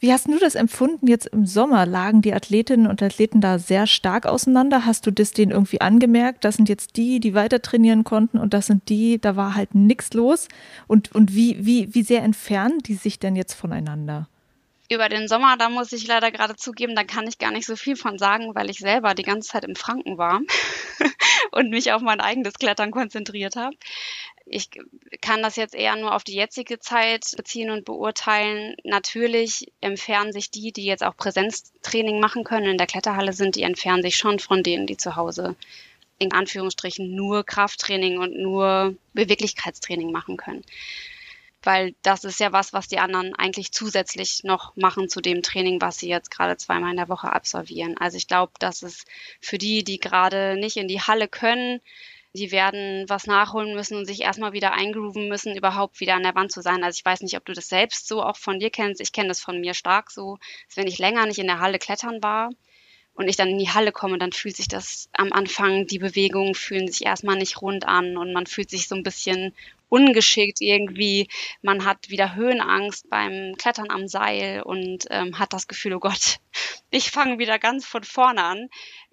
[0.00, 1.86] Wie hast du das empfunden jetzt im Sommer?
[1.86, 4.86] Lagen die Athletinnen und Athleten da sehr stark auseinander?
[4.86, 6.44] Hast du das denen irgendwie angemerkt?
[6.44, 9.74] Das sind jetzt die, die weiter trainieren konnten und das sind die, da war halt
[9.74, 10.48] nichts los.
[10.88, 14.28] Und, und wie, wie, wie sehr entfernen die sich denn jetzt voneinander?
[14.90, 17.76] Über den Sommer, da muss ich leider gerade zugeben, da kann ich gar nicht so
[17.76, 20.40] viel von sagen, weil ich selber die ganze Zeit im Franken war
[21.52, 23.74] und mich auf mein eigenes Klettern konzentriert habe.
[24.44, 24.68] Ich
[25.20, 28.74] kann das jetzt eher nur auf die jetzige Zeit beziehen und beurteilen.
[28.84, 33.62] Natürlich entfernen sich die, die jetzt auch Präsenztraining machen können in der Kletterhalle sind, die
[33.62, 35.56] entfernen sich schon von denen, die zu Hause
[36.22, 40.62] in Anführungsstrichen nur Krafttraining und nur Beweglichkeitstraining machen können.
[41.62, 45.80] Weil das ist ja was, was die anderen eigentlich zusätzlich noch machen zu dem Training,
[45.80, 47.96] was sie jetzt gerade zweimal in der Woche absolvieren.
[47.98, 49.04] Also ich glaube, dass es
[49.40, 51.80] für die, die gerade nicht in die Halle können,
[52.34, 56.34] die werden was nachholen müssen und sich erstmal wieder eingrooven müssen, überhaupt wieder an der
[56.34, 56.82] Wand zu sein.
[56.82, 59.00] Also ich weiß nicht, ob du das selbst so auch von dir kennst.
[59.00, 61.78] Ich kenne das von mir stark so, dass wenn ich länger nicht in der Halle
[61.78, 62.50] klettern war
[63.14, 66.54] und ich dann in die Halle komme, dann fühlt sich das am Anfang, die Bewegungen
[66.54, 69.54] fühlen sich erstmal nicht rund an und man fühlt sich so ein bisschen
[69.92, 71.28] ungeschickt irgendwie.
[71.60, 76.38] Man hat wieder Höhenangst beim Klettern am Seil und ähm, hat das Gefühl, oh Gott,
[76.90, 78.68] ich fange wieder ganz von vorne an.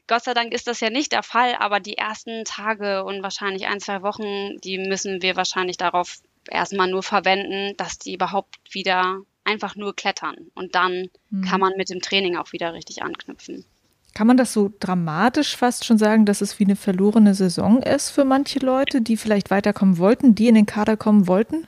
[0.08, 3.68] Gott sei Dank ist das ja nicht der Fall, aber die ersten Tage und wahrscheinlich
[3.68, 6.16] ein, zwei Wochen, die müssen wir wahrscheinlich darauf
[6.50, 10.50] erstmal nur verwenden, dass die überhaupt wieder einfach nur klettern.
[10.56, 11.44] Und dann mhm.
[11.44, 13.66] kann man mit dem Training auch wieder richtig anknüpfen.
[14.14, 18.10] Kann man das so dramatisch fast schon sagen, dass es wie eine verlorene Saison ist
[18.10, 21.68] für manche Leute, die vielleicht weiterkommen wollten, die in den Kader kommen wollten?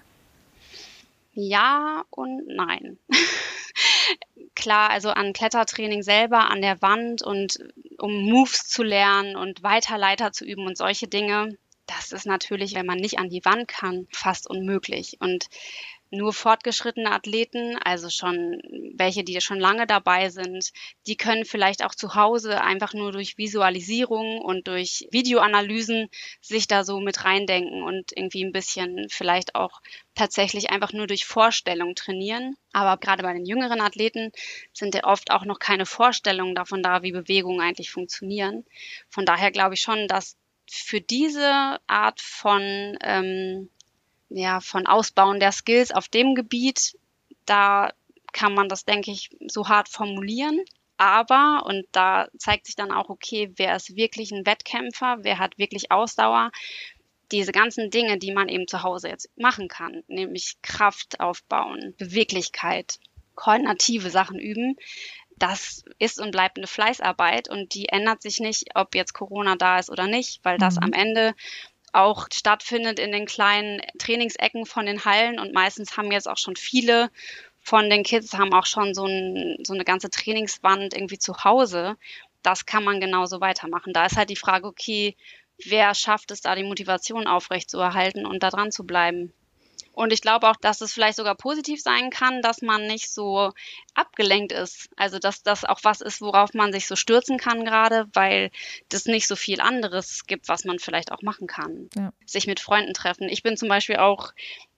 [1.34, 2.98] Ja und nein.
[4.56, 7.58] Klar, also an Klettertraining selber, an der Wand und
[7.98, 12.86] um Moves zu lernen und Weiterleiter zu üben und solche Dinge, das ist natürlich, wenn
[12.86, 15.18] man nicht an die Wand kann, fast unmöglich.
[15.20, 15.48] Und
[16.12, 18.62] nur fortgeschrittene Athleten, also schon
[18.96, 20.72] welche, die schon lange dabei sind,
[21.08, 26.10] die können vielleicht auch zu Hause einfach nur durch Visualisierung und durch Videoanalysen
[26.42, 29.82] sich da so mit reindenken und irgendwie ein bisschen vielleicht auch
[30.14, 32.58] tatsächlich einfach nur durch Vorstellung trainieren.
[32.74, 34.32] Aber gerade bei den jüngeren Athleten
[34.74, 38.66] sind ja oft auch noch keine Vorstellungen davon da, wie Bewegungen eigentlich funktionieren.
[39.10, 40.38] Von daher glaube ich schon, dass
[40.70, 43.70] für diese Art von ähm,
[44.34, 46.98] ja, von Ausbauen der Skills auf dem Gebiet,
[47.46, 47.92] da
[48.34, 50.64] kann man das, denke ich, so hart formulieren.
[50.98, 55.58] Aber, und da zeigt sich dann auch, okay, wer ist wirklich ein Wettkämpfer, wer hat
[55.58, 56.52] wirklich Ausdauer,
[57.32, 63.00] diese ganzen Dinge, die man eben zu Hause jetzt machen kann, nämlich Kraft aufbauen, Beweglichkeit,
[63.36, 64.76] koordinative Sachen üben,
[65.38, 69.80] das ist und bleibt eine Fleißarbeit und die ändert sich nicht, ob jetzt Corona da
[69.80, 70.84] ist oder nicht, weil das mhm.
[70.84, 71.34] am Ende
[71.94, 76.56] auch stattfindet in den kleinen Trainingsecken von den Hallen und meistens haben jetzt auch schon
[76.56, 77.10] viele
[77.62, 81.96] von den Kids haben auch schon so, ein, so eine ganze Trainingswand irgendwie zu Hause.
[82.42, 83.94] Das kann man genauso weitermachen.
[83.94, 85.16] Da ist halt die Frage, okay,
[85.64, 89.32] wer schafft es da, die Motivation aufrechtzuerhalten und da dran zu bleiben?
[89.94, 93.52] Und ich glaube auch, dass es vielleicht sogar positiv sein kann, dass man nicht so
[93.94, 94.90] abgelenkt ist.
[94.96, 98.52] Also dass das auch was ist, worauf man sich so stürzen kann gerade, weil
[98.90, 101.90] das nicht so viel anderes gibt, was man vielleicht auch machen kann.
[101.96, 102.14] Ja.
[102.26, 103.28] Sich mit Freunden treffen.
[103.28, 104.32] Ich bin zum Beispiel auch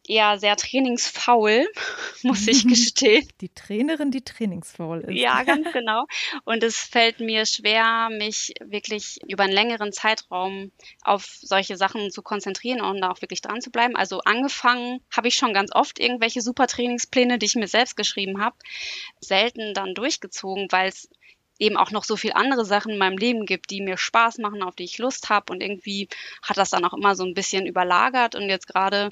[0.08, 1.66] eher sehr trainingsfaul,
[2.24, 3.28] muss ich gestehen.
[3.42, 5.20] Die Trainerin, die trainingsfaul ist.
[5.20, 6.06] Ja, ganz genau.
[6.46, 10.72] Und es fällt mir schwer, mich wirklich über einen längeren Zeitraum
[11.04, 13.96] auf solche Sachen zu konzentrieren und da auch wirklich dran zu bleiben.
[13.96, 18.42] Also angefangen habe ich schon ganz oft irgendwelche super Trainingspläne, die ich mir selbst geschrieben
[18.42, 18.56] habe,
[19.20, 21.10] selten dann durchgezogen, weil es
[21.60, 24.63] eben auch noch so viel andere Sachen in meinem Leben gibt, die mir Spaß machen,
[24.63, 26.10] auf die ich Lust habe und irgendwie
[26.42, 29.12] hat das dann auch immer so ein bisschen überlagert und jetzt gerade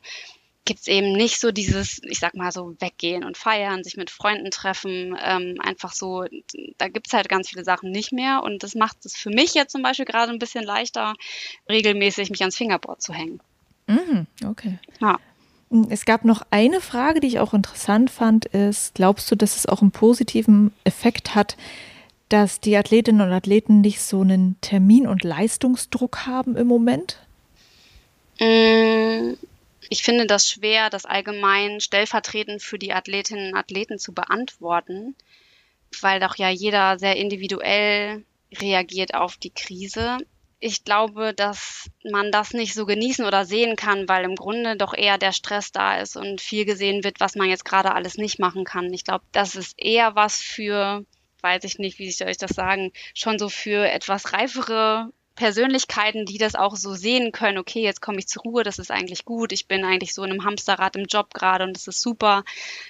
[0.65, 4.09] gibt es eben nicht so dieses, ich sag mal so, weggehen und feiern, sich mit
[4.09, 6.25] Freunden treffen, ähm, einfach so,
[6.77, 9.53] da gibt es halt ganz viele Sachen nicht mehr und das macht es für mich
[9.53, 11.13] jetzt zum Beispiel gerade ein bisschen leichter,
[11.69, 13.39] regelmäßig mich ans Fingerboard zu hängen.
[13.87, 14.77] Mhm, okay.
[14.99, 15.19] Ja.
[15.71, 19.55] Hm, es gab noch eine Frage, die ich auch interessant fand, ist, glaubst du, dass
[19.55, 21.57] es auch einen positiven Effekt hat,
[22.29, 27.17] dass die Athletinnen und Athleten nicht so einen Termin- und Leistungsdruck haben im Moment?
[28.39, 29.37] Mmh
[29.91, 35.17] ich finde das schwer, das allgemein stellvertretend für die Athletinnen und Athleten zu beantworten,
[35.99, 38.23] weil doch ja jeder sehr individuell
[38.55, 40.17] reagiert auf die Krise.
[40.61, 44.93] Ich glaube, dass man das nicht so genießen oder sehen kann, weil im Grunde doch
[44.93, 48.39] eher der Stress da ist und viel gesehen wird, was man jetzt gerade alles nicht
[48.39, 48.93] machen kann.
[48.93, 51.03] Ich glaube, das ist eher was für,
[51.41, 56.55] weiß ich nicht, wie ich das sagen, schon so für etwas reifere Persönlichkeiten, die das
[56.55, 59.67] auch so sehen können, okay, jetzt komme ich zur Ruhe, das ist eigentlich gut, ich
[59.67, 62.43] bin eigentlich so in einem Hamsterrad im Job gerade und es ist super,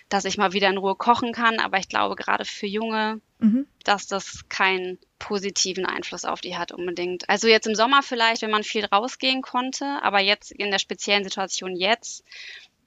[0.10, 3.68] dass ich mal wieder in Ruhe kochen kann, aber ich glaube gerade für Junge, mhm.
[3.84, 7.30] dass das keinen positiven Einfluss auf die hat unbedingt.
[7.30, 11.24] Also jetzt im Sommer vielleicht, wenn man viel rausgehen konnte, aber jetzt in der speziellen
[11.24, 12.24] Situation jetzt,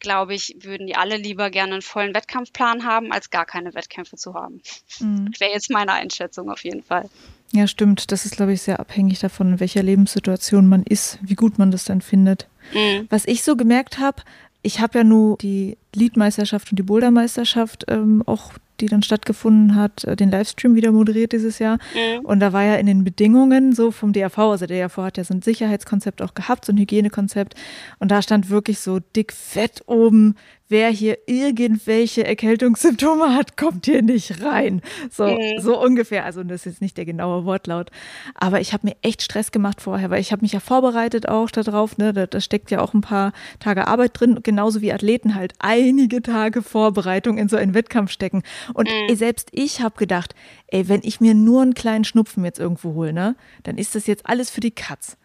[0.05, 4.17] glaube ich, würden die alle lieber gerne einen vollen Wettkampfplan haben, als gar keine Wettkämpfe
[4.17, 4.61] zu haben.
[5.01, 5.33] Mhm.
[5.39, 7.09] Wäre jetzt meine Einschätzung auf jeden Fall.
[7.53, 8.13] Ja, stimmt.
[8.13, 11.71] Das ist, glaube ich, sehr abhängig davon, in welcher Lebenssituation man ist, wie gut man
[11.71, 12.49] das dann findet.
[12.73, 13.07] Mhm.
[13.11, 14.23] Was ich so gemerkt habe,
[14.63, 20.05] ich habe ja nur die Leadmeisterschaft und die Bouldermeisterschaft ähm, auch die dann stattgefunden hat,
[20.05, 21.79] äh, den Livestream wieder moderiert dieses Jahr.
[21.95, 22.25] Mhm.
[22.25, 25.25] Und da war ja in den Bedingungen so vom DRV, also der DRV hat ja
[25.25, 27.55] so ein Sicherheitskonzept auch gehabt, so ein Hygienekonzept.
[27.99, 30.37] Und da stand wirklich so dick fett oben,
[30.69, 34.81] wer hier irgendwelche Erkältungssymptome hat, kommt hier nicht rein.
[35.11, 35.61] So, mhm.
[35.61, 36.25] so ungefähr.
[36.25, 37.91] Also das ist jetzt nicht der genaue Wortlaut.
[38.35, 41.51] Aber ich habe mir echt Stress gemacht vorher, weil ich habe mich ja vorbereitet auch
[41.51, 41.99] darauf.
[41.99, 42.13] Ne?
[42.13, 46.23] Da, da steckt ja auch ein paar Tage Arbeit drin, genauso wie Athleten halt einige
[46.23, 48.43] Tage Vorbereitung in so einen Wettkampf stecken.
[48.73, 49.15] Und mhm.
[49.15, 50.35] selbst ich habe gedacht,
[50.69, 54.07] ey, wenn ich mir nur einen kleinen Schnupfen jetzt irgendwo hole, ne, dann ist das
[54.07, 55.17] jetzt alles für die Katz.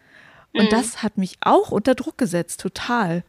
[0.52, 0.70] Und mhm.
[0.70, 3.24] das hat mich auch unter Druck gesetzt, total.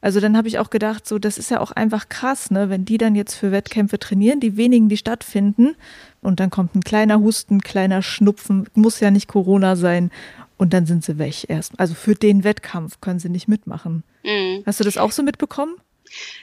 [0.00, 2.84] Also dann habe ich auch gedacht, so das ist ja auch einfach krass, ne, wenn
[2.84, 5.76] die dann jetzt für Wettkämpfe trainieren, die wenigen, die stattfinden,
[6.22, 10.10] und dann kommt ein kleiner Husten, kleiner Schnupfen, muss ja nicht Corona sein,
[10.56, 11.78] und dann sind sie weg erst.
[11.78, 14.02] Also für den Wettkampf können sie nicht mitmachen.
[14.24, 14.62] Mhm.
[14.66, 15.76] Hast du das auch so mitbekommen?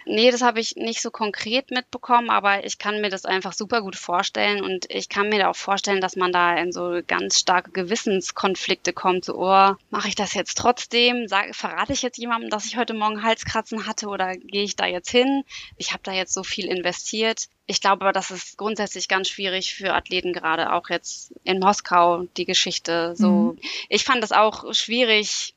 [0.06, 3.82] Nee, das habe ich nicht so konkret mitbekommen, aber ich kann mir das einfach super
[3.82, 7.72] gut vorstellen und ich kann mir auch vorstellen, dass man da in so ganz starke
[7.72, 9.26] Gewissenskonflikte kommt.
[9.26, 11.28] So, oh, mache ich das jetzt trotzdem?
[11.28, 14.86] Sag, verrate ich jetzt jemandem, dass ich heute Morgen Halskratzen hatte oder gehe ich da
[14.86, 15.44] jetzt hin?
[15.78, 17.48] Ich habe da jetzt so viel investiert.
[17.66, 22.24] Ich glaube aber, das ist grundsätzlich ganz schwierig für Athleten, gerade auch jetzt in Moskau,
[22.38, 23.14] die Geschichte.
[23.16, 23.60] So, mhm.
[23.90, 25.54] ich fand das auch schwierig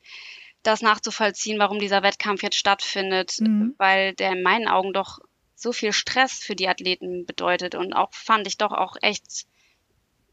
[0.63, 3.75] das nachzuvollziehen, warum dieser Wettkampf jetzt stattfindet, mhm.
[3.77, 5.19] weil der in meinen Augen doch
[5.55, 9.45] so viel Stress für die Athleten bedeutet und auch fand ich doch auch echt,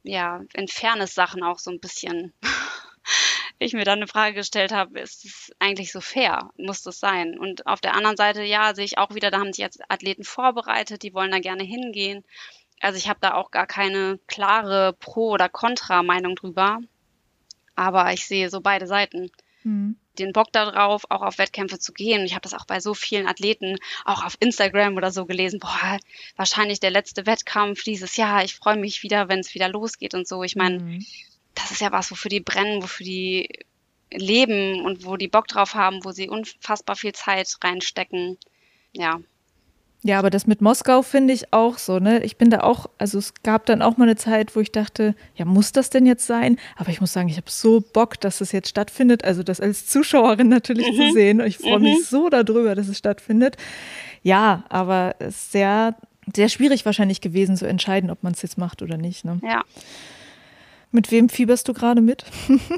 [0.03, 2.33] ja, in Fairness-Sachen auch so ein bisschen.
[3.59, 6.51] ich mir dann eine Frage gestellt habe, ist es eigentlich so fair?
[6.57, 7.38] Muss das sein?
[7.38, 10.25] Und auf der anderen Seite, ja, sehe ich auch wieder, da haben sich jetzt Athleten
[10.25, 12.25] vorbereitet, die wollen da gerne hingehen.
[12.81, 16.79] Also ich habe da auch gar keine klare Pro- oder Kontra-Meinung drüber.
[17.75, 19.31] Aber ich sehe so beide Seiten.
[19.64, 22.24] Mhm den Bock darauf, auch auf Wettkämpfe zu gehen.
[22.24, 25.61] Ich habe das auch bei so vielen Athleten, auch auf Instagram oder so gelesen.
[25.61, 25.98] Boah,
[26.37, 28.44] wahrscheinlich der letzte Wettkampf dieses Jahr.
[28.44, 30.42] Ich freue mich wieder, wenn es wieder losgeht und so.
[30.42, 31.07] Ich meine, mhm.
[31.54, 33.48] das ist ja was, wofür die brennen, wofür die
[34.11, 38.38] leben und wo die Bock drauf haben, wo sie unfassbar viel Zeit reinstecken.
[38.92, 39.20] Ja,
[40.02, 42.22] ja, aber das mit Moskau finde ich auch so, ne?
[42.22, 45.16] Ich bin da auch, also es gab dann auch mal eine Zeit, wo ich dachte,
[45.34, 46.56] ja, muss das denn jetzt sein?
[46.76, 49.87] Aber ich muss sagen, ich habe so Bock, dass es jetzt stattfindet, also das als
[49.87, 50.96] Zuschauerin natürlich mhm.
[50.96, 51.40] zu sehen.
[51.40, 52.02] Ich freue mich mhm.
[52.04, 53.56] so darüber, dass es stattfindet.
[54.22, 55.96] Ja, aber es ist sehr,
[56.34, 59.40] sehr schwierig wahrscheinlich gewesen zu entscheiden, ob man es jetzt macht oder nicht, ne?
[59.42, 59.64] Ja.
[60.92, 62.24] Mit wem fieberst du gerade mit?
[62.48, 62.70] mit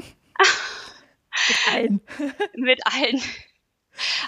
[1.71, 2.01] allen.
[2.55, 3.21] mit allen.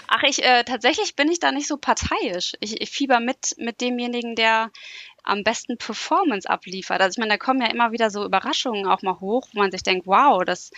[0.08, 2.52] Ach, ich äh, tatsächlich bin ich da nicht so parteiisch.
[2.60, 4.70] Ich, ich fieber mit mit demjenigen, der
[5.22, 7.00] am besten Performance abliefert.
[7.00, 9.70] Also ich meine, da kommen ja immer wieder so Überraschungen auch mal hoch, wo man
[9.70, 10.70] sich denkt, wow, das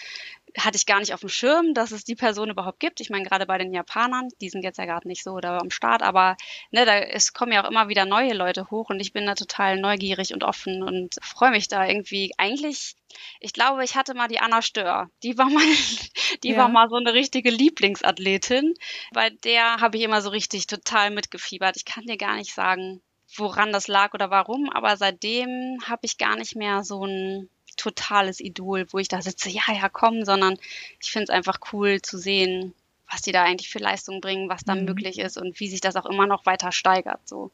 [0.58, 3.00] hatte ich gar nicht auf dem Schirm, dass es die Person überhaupt gibt.
[3.00, 5.70] Ich meine, gerade bei den Japanern, die sind jetzt ja gerade nicht so da am
[5.70, 6.36] Start, aber
[6.70, 9.34] ne, da es kommen ja auch immer wieder neue Leute hoch und ich bin da
[9.34, 12.32] total neugierig und offen und freue mich da irgendwie.
[12.38, 12.96] Eigentlich,
[13.40, 15.10] ich glaube, ich hatte mal die Anna Stör.
[15.22, 15.62] Die war mal,
[16.42, 16.56] die ja.
[16.56, 18.74] war mal so eine richtige Lieblingsathletin.
[19.12, 21.76] Bei der habe ich immer so richtig total mitgefiebert.
[21.76, 23.02] Ich kann dir gar nicht sagen,
[23.36, 28.40] woran das lag oder warum, aber seitdem habe ich gar nicht mehr so ein totales
[28.40, 30.58] Idol, wo ich da sitze, ja, ja, komm, sondern
[31.00, 32.74] ich finde es einfach cool zu sehen,
[33.10, 34.84] was die da eigentlich für Leistung bringen, was da mhm.
[34.84, 37.20] möglich ist und wie sich das auch immer noch weiter steigert.
[37.24, 37.50] So,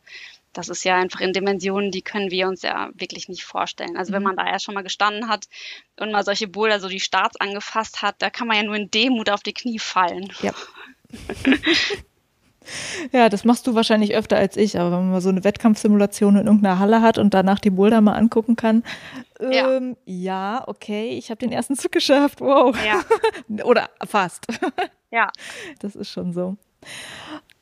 [0.53, 3.97] das ist ja einfach in Dimensionen, die können wir uns ja wirklich nicht vorstellen.
[3.97, 4.17] Also mhm.
[4.17, 5.49] wenn man da ja schon mal gestanden hat
[5.99, 8.91] und mal solche Boulder, so die Starts angefasst hat, da kann man ja nur in
[8.91, 10.33] Demut auf die Knie fallen.
[10.43, 10.53] Ja.
[13.11, 16.37] Ja, das machst du wahrscheinlich öfter als ich, aber wenn man mal so eine Wettkampfsimulation
[16.37, 18.85] in irgendeiner Halle hat und danach die Boulder mal angucken kann,
[19.51, 22.77] ähm, ja okay, ich habe den ersten Zug geschafft, wow.
[22.85, 23.65] Ja.
[23.65, 24.47] Oder fast.
[25.11, 25.31] Ja.
[25.81, 26.57] Das ist schon so.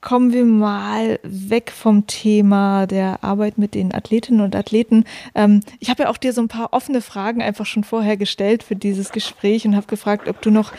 [0.00, 5.04] Kommen wir mal weg vom Thema der Arbeit mit den Athletinnen und Athleten.
[5.34, 8.62] Ähm, ich habe ja auch dir so ein paar offene Fragen einfach schon vorher gestellt
[8.62, 10.72] für dieses Gespräch und habe gefragt, ob du noch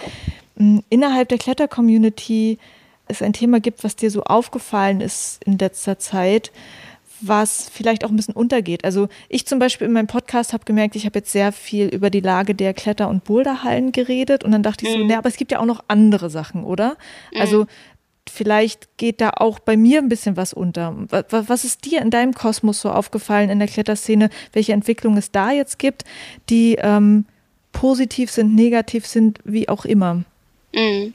[0.56, 2.58] mh, hm, innerhalb der Kletter-Community
[3.08, 6.52] es ein Thema gibt, was dir so aufgefallen ist in letzter Zeit,
[7.22, 8.84] was vielleicht auch ein bisschen untergeht.
[8.84, 12.10] Also ich zum Beispiel in meinem Podcast habe gemerkt, ich habe jetzt sehr viel über
[12.10, 15.08] die Lage der Kletter- und Boulderhallen geredet und dann dachte ich so, mhm.
[15.08, 16.98] ne, aber es gibt ja auch noch andere Sachen, oder?
[17.34, 17.42] Mhm.
[17.42, 17.66] Also
[18.30, 20.96] vielleicht geht da auch bei mir ein bisschen was unter.
[21.30, 25.52] Was ist dir in deinem Kosmos so aufgefallen in der Kletterszene, welche Entwicklung es da
[25.52, 26.04] jetzt gibt,
[26.50, 27.26] die ähm,
[27.72, 30.24] positiv sind, negativ sind, wie auch immer?
[30.74, 31.14] Mhm.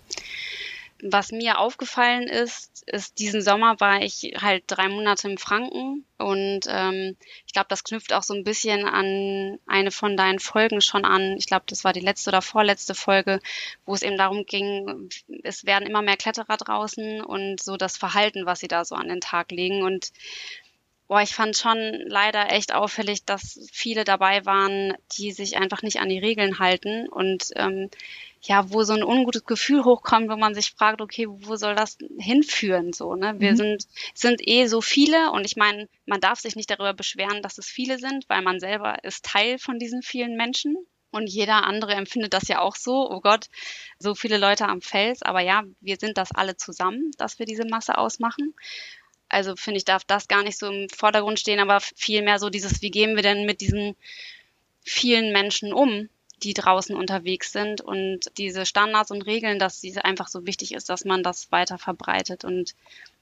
[1.03, 6.61] Was mir aufgefallen ist, ist, diesen Sommer war ich halt drei Monate im Franken und
[6.69, 11.05] ähm, ich glaube, das knüpft auch so ein bisschen an eine von deinen Folgen schon
[11.05, 11.37] an.
[11.37, 13.41] Ich glaube, das war die letzte oder vorletzte Folge,
[13.85, 15.11] wo es eben darum ging,
[15.43, 19.09] es werden immer mehr Kletterer draußen und so das Verhalten, was sie da so an
[19.09, 20.13] den Tag legen und
[21.09, 26.01] Boah, ich fand schon leider echt auffällig, dass viele dabei waren, die sich einfach nicht
[26.01, 27.91] an die Regeln halten und ähm,
[28.47, 31.99] ja, wo so ein ungutes Gefühl hochkommt, wo man sich fragt, okay, wo soll das
[32.19, 32.93] hinführen?
[32.93, 33.35] So, ne?
[33.39, 33.57] Wir mhm.
[33.57, 37.59] sind, sind eh so viele und ich meine, man darf sich nicht darüber beschweren, dass
[37.59, 40.77] es viele sind, weil man selber ist Teil von diesen vielen Menschen.
[41.11, 43.47] Und jeder andere empfindet das ja auch so, oh Gott,
[43.99, 45.23] so viele Leute am Fels.
[45.23, 48.55] Aber ja, wir sind das alle zusammen, dass wir diese Masse ausmachen.
[49.29, 52.83] Also finde ich, darf das gar nicht so im Vordergrund stehen, aber vielmehr so dieses,
[52.83, 53.97] wie gehen wir denn mit diesen
[54.83, 56.09] vielen Menschen um?
[56.43, 60.89] Die draußen unterwegs sind und diese Standards und Regeln, dass diese einfach so wichtig ist,
[60.91, 62.75] dass man das weiter verbreitet und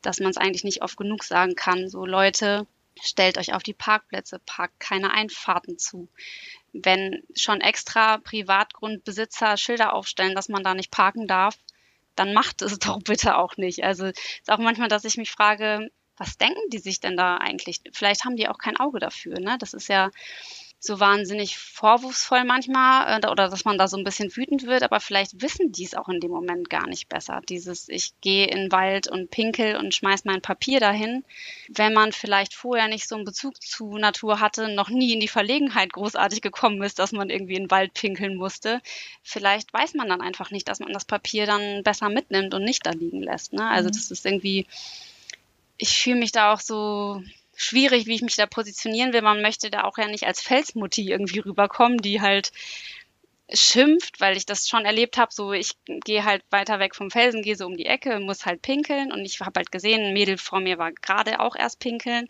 [0.03, 1.89] dass man es eigentlich nicht oft genug sagen kann.
[1.89, 2.67] So Leute,
[3.03, 6.09] stellt euch auf die Parkplätze, parkt keine Einfahrten zu.
[6.73, 11.57] Wenn schon extra Privatgrundbesitzer Schilder aufstellen, dass man da nicht parken darf,
[12.17, 13.85] dann macht es doch bitte auch nicht.
[13.85, 17.81] Also ist auch manchmal, dass ich mich frage, was denken die sich denn da eigentlich?
[17.93, 19.39] Vielleicht haben die auch kein Auge dafür.
[19.41, 19.57] Ne?
[19.59, 20.11] Das ist ja
[20.85, 25.01] so wahnsinnig vorwurfsvoll manchmal äh, oder dass man da so ein bisschen wütend wird, aber
[25.01, 27.41] vielleicht wissen die es auch in dem Moment gar nicht besser.
[27.49, 31.25] Dieses, ich gehe in den Wald und pinkel und schmeiß mein Papier dahin.
[31.69, 35.29] Wenn man vielleicht vorher nicht so einen Bezug zu Natur hatte, noch nie in die
[35.29, 38.81] Verlegenheit großartig gekommen ist, dass man irgendwie in den Wald pinkeln musste,
[39.23, 42.85] vielleicht weiß man dann einfach nicht, dass man das Papier dann besser mitnimmt und nicht
[42.87, 43.53] da liegen lässt.
[43.53, 43.67] Ne?
[43.67, 43.93] Also mhm.
[43.93, 44.67] das ist irgendwie,
[45.79, 47.23] ich fühle mich da auch so
[47.57, 49.23] schwierig, wie ich mich da positionieren will.
[49.23, 52.53] Man möchte da auch ja nicht als Felsmutti irgendwie rüberkommen, die halt
[53.53, 57.43] schimpft, weil ich das schon erlebt habe, so ich gehe halt weiter weg vom Felsen,
[57.43, 60.39] gehe so um die Ecke, muss halt pinkeln und ich habe halt gesehen, ein Mädel
[60.39, 62.29] vor mir war gerade auch erst pinkeln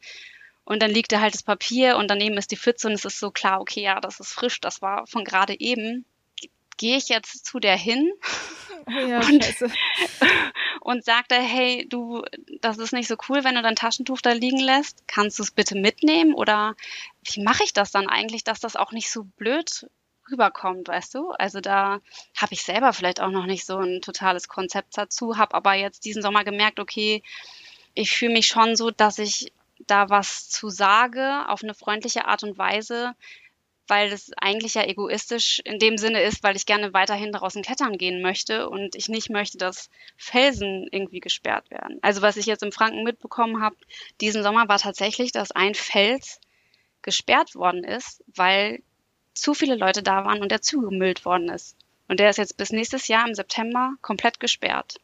[0.64, 3.20] und dann liegt da halt das Papier und daneben ist die Pfütze und es ist
[3.20, 6.04] so klar, okay, ja, das ist frisch, das war von gerade eben.
[6.76, 8.12] Gehe ich jetzt zu der hin
[9.08, 9.54] ja, und,
[10.80, 12.22] und sagte, hey, du,
[12.60, 15.06] das ist nicht so cool, wenn du dein Taschentuch da liegen lässt.
[15.06, 16.34] Kannst du es bitte mitnehmen?
[16.34, 16.74] Oder
[17.24, 19.86] wie mache ich das dann eigentlich, dass das auch nicht so blöd
[20.30, 21.30] rüberkommt, weißt du?
[21.30, 22.00] Also da
[22.36, 26.04] habe ich selber vielleicht auch noch nicht so ein totales Konzept dazu, habe aber jetzt
[26.04, 27.22] diesen Sommer gemerkt, okay,
[27.94, 29.52] ich fühle mich schon so, dass ich
[29.86, 33.14] da was zu sage auf eine freundliche Art und Weise,
[33.86, 37.98] weil es eigentlich ja egoistisch in dem Sinne ist, weil ich gerne weiterhin draußen klettern
[37.98, 41.98] gehen möchte und ich nicht möchte, dass Felsen irgendwie gesperrt werden.
[42.02, 43.76] Also was ich jetzt im Franken mitbekommen habe,
[44.20, 46.40] diesen Sommer war tatsächlich, dass ein Fels
[47.02, 48.82] gesperrt worden ist, weil
[49.34, 51.76] zu viele Leute da waren und der zugemüllt worden ist.
[52.08, 55.00] Und der ist jetzt bis nächstes Jahr im September komplett gesperrt.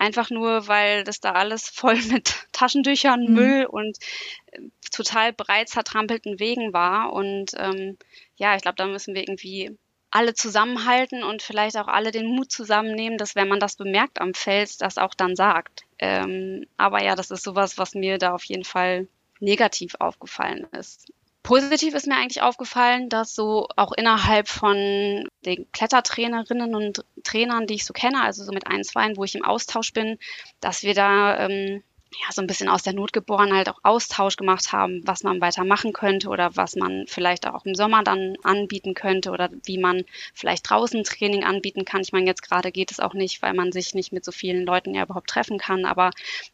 [0.00, 3.34] Einfach nur, weil das da alles voll mit Taschentüchern, mhm.
[3.34, 3.98] Müll und
[4.46, 7.12] äh, total breit zertrampelten Wegen war.
[7.12, 7.98] Und ähm,
[8.36, 9.76] ja, ich glaube, da müssen wir irgendwie
[10.10, 14.32] alle zusammenhalten und vielleicht auch alle den Mut zusammennehmen, dass wenn man das bemerkt am
[14.32, 15.84] Fels, das auch dann sagt.
[15.98, 19.06] Ähm, aber ja, das ist sowas, was mir da auf jeden Fall
[19.38, 21.12] negativ aufgefallen ist.
[21.50, 27.74] Positiv ist mir eigentlich aufgefallen, dass so auch innerhalb von den Klettertrainerinnen und Trainern, die
[27.74, 30.16] ich so kenne, also so mit ein, zwei, wo ich im Austausch bin,
[30.60, 31.82] dass wir da ähm,
[32.12, 35.40] ja, so ein bisschen aus der Not geboren halt auch Austausch gemacht haben, was man
[35.40, 39.78] weiter machen könnte oder was man vielleicht auch im Sommer dann anbieten könnte oder wie
[39.78, 42.02] man vielleicht draußen Training anbieten kann.
[42.02, 44.64] Ich meine, jetzt gerade geht es auch nicht, weil man sich nicht mit so vielen
[44.64, 46.10] Leuten ja überhaupt treffen kann, aber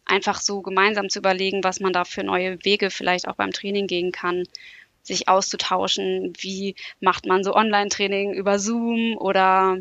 [0.07, 3.87] einfach so gemeinsam zu überlegen, was man da für neue Wege vielleicht auch beim Training
[3.87, 4.45] gehen kann,
[5.07, 9.79] sich auszutauschen, wie macht man so Online-Training über Zoom oder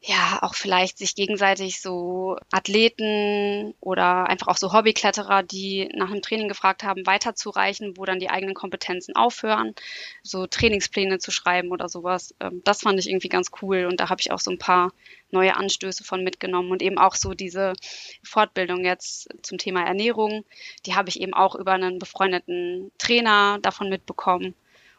[0.00, 6.22] ja, auch vielleicht sich gegenseitig so Athleten oder einfach auch so Hobbykletterer, die nach einem
[6.22, 9.74] Training gefragt haben, weiterzureichen, wo dann die eigenen Kompetenzen aufhören,
[10.22, 12.32] so Trainingspläne zu schreiben oder sowas.
[12.38, 14.92] Ähm, das fand ich irgendwie ganz cool und da habe ich auch so ein paar
[15.32, 17.72] neue Anstöße von mitgenommen und eben auch so diese
[18.22, 20.44] Fortbildung jetzt zum Thema Ernährung,
[20.86, 24.54] die habe ich eben auch über einen befreundeten Trainer davon mitbekommen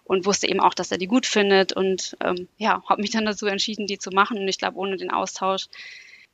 [0.10, 3.26] und wusste eben auch, dass er die gut findet und ähm, ja, habe mich dann
[3.26, 4.40] dazu entschieden, die zu machen.
[4.40, 5.68] Und ich glaube, ohne den Austausch,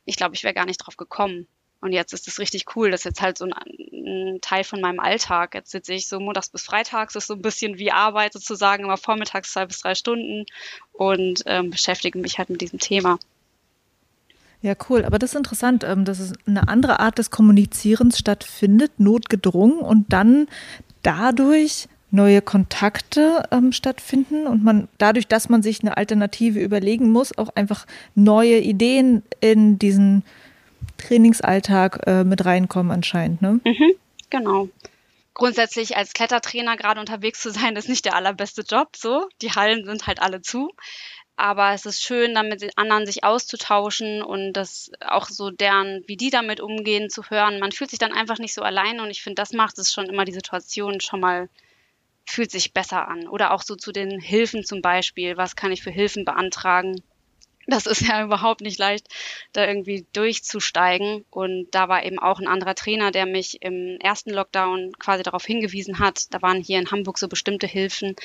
[0.06, 1.46] ich glaube, ich wäre gar nicht drauf gekommen.
[1.82, 2.90] Und jetzt ist es richtig cool.
[2.90, 5.54] Das ist jetzt halt so ein, ein, Teil von meinem Alltag.
[5.54, 8.84] Jetzt sitze ich so montags bis freitags, das ist so ein bisschen wie Arbeit sozusagen,
[8.84, 10.46] immer vormittags zwei bis drei Stunden
[10.94, 13.18] und ähm, beschäftige mich halt mit diesem Thema.
[14.62, 15.04] Ja, cool.
[15.04, 20.14] Aber das ist interessant, ähm, dass es eine andere Art des Kommunizierens stattfindet, notgedrungen und
[20.14, 20.48] dann
[21.02, 27.36] dadurch neue Kontakte ähm, stattfinden und man dadurch, dass man sich eine Alternative überlegen muss,
[27.36, 30.22] auch einfach neue Ideen in diesen
[30.98, 33.42] Trainingsalltag äh, mit reinkommen anscheinend.
[33.42, 33.60] Ne?
[33.64, 33.92] Mhm,
[34.30, 34.68] genau.
[35.34, 38.96] Grundsätzlich als Klettertrainer gerade unterwegs zu sein, ist nicht der allerbeste Job.
[38.96, 40.72] So, die Hallen sind halt alle zu.
[41.38, 46.02] Aber es ist schön, dann mit den anderen sich auszutauschen und das auch so deren,
[46.06, 47.60] wie die damit umgehen, zu hören.
[47.60, 50.06] Man fühlt sich dann einfach nicht so allein und ich finde, das macht es schon
[50.06, 51.50] immer die Situation schon mal
[52.26, 53.28] fühlt sich besser an.
[53.28, 55.36] Oder auch so zu den Hilfen zum Beispiel.
[55.36, 57.02] Was kann ich für Hilfen beantragen?
[57.68, 59.08] Das ist ja überhaupt nicht leicht,
[59.52, 61.24] da irgendwie durchzusteigen.
[61.30, 65.44] Und da war eben auch ein anderer Trainer, der mich im ersten Lockdown quasi darauf
[65.44, 66.34] hingewiesen hat.
[66.34, 68.16] Da waren hier in Hamburg so bestimmte Hilfen.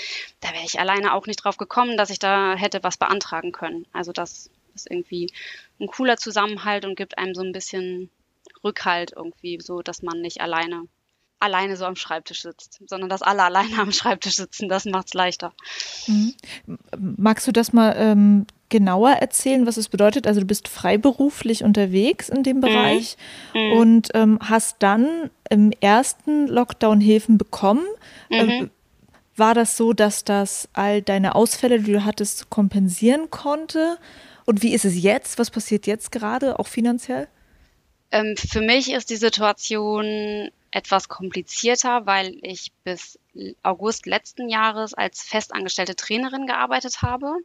[0.41, 3.85] Da wäre ich alleine auch nicht drauf gekommen, dass ich da hätte was beantragen können.
[3.93, 5.31] Also das ist irgendwie
[5.79, 8.09] ein cooler Zusammenhalt und gibt einem so ein bisschen
[8.63, 10.87] Rückhalt irgendwie, so dass man nicht alleine
[11.41, 14.69] alleine so am Schreibtisch sitzt, sondern dass alle alleine am Schreibtisch sitzen.
[14.69, 15.53] Das macht es leichter.
[16.07, 16.33] Mhm.
[16.97, 20.27] Magst du das mal ähm, genauer erzählen, was es bedeutet?
[20.27, 22.61] Also du bist freiberuflich unterwegs in dem mhm.
[22.61, 23.17] Bereich
[23.53, 23.73] mhm.
[23.73, 27.85] und ähm, hast dann im ersten Lockdown Hilfen bekommen.
[28.29, 28.69] Ähm, mhm.
[29.35, 33.97] war das so, dass das all deine Ausfälle, die du hattest, kompensieren konnte?
[34.45, 35.37] Und wie ist es jetzt?
[35.37, 37.27] Was passiert jetzt gerade, auch finanziell?
[38.11, 43.19] Ähm, für mich ist die Situation etwas komplizierter, weil ich bis
[43.61, 47.35] August letzten Jahres als festangestellte Trainerin gearbeitet habe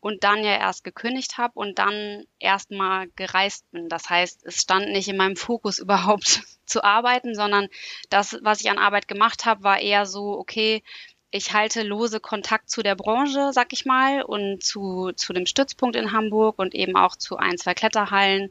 [0.00, 3.88] und dann ja erst gekündigt habe und dann erstmal gereist bin.
[3.88, 7.68] Das heißt, es stand nicht in meinem Fokus überhaupt zu arbeiten, sondern
[8.10, 10.82] das, was ich an Arbeit gemacht habe, war eher so, okay,
[11.30, 15.96] ich halte lose Kontakt zu der Branche, sag ich mal, und zu, zu dem Stützpunkt
[15.96, 18.50] in Hamburg und eben auch zu ein, zwei Kletterhallen.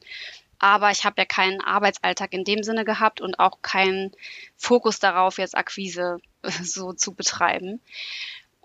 [0.64, 4.14] Aber ich habe ja keinen Arbeitsalltag in dem Sinne gehabt und auch keinen
[4.56, 6.20] Fokus darauf, jetzt Akquise
[6.62, 7.82] so zu betreiben.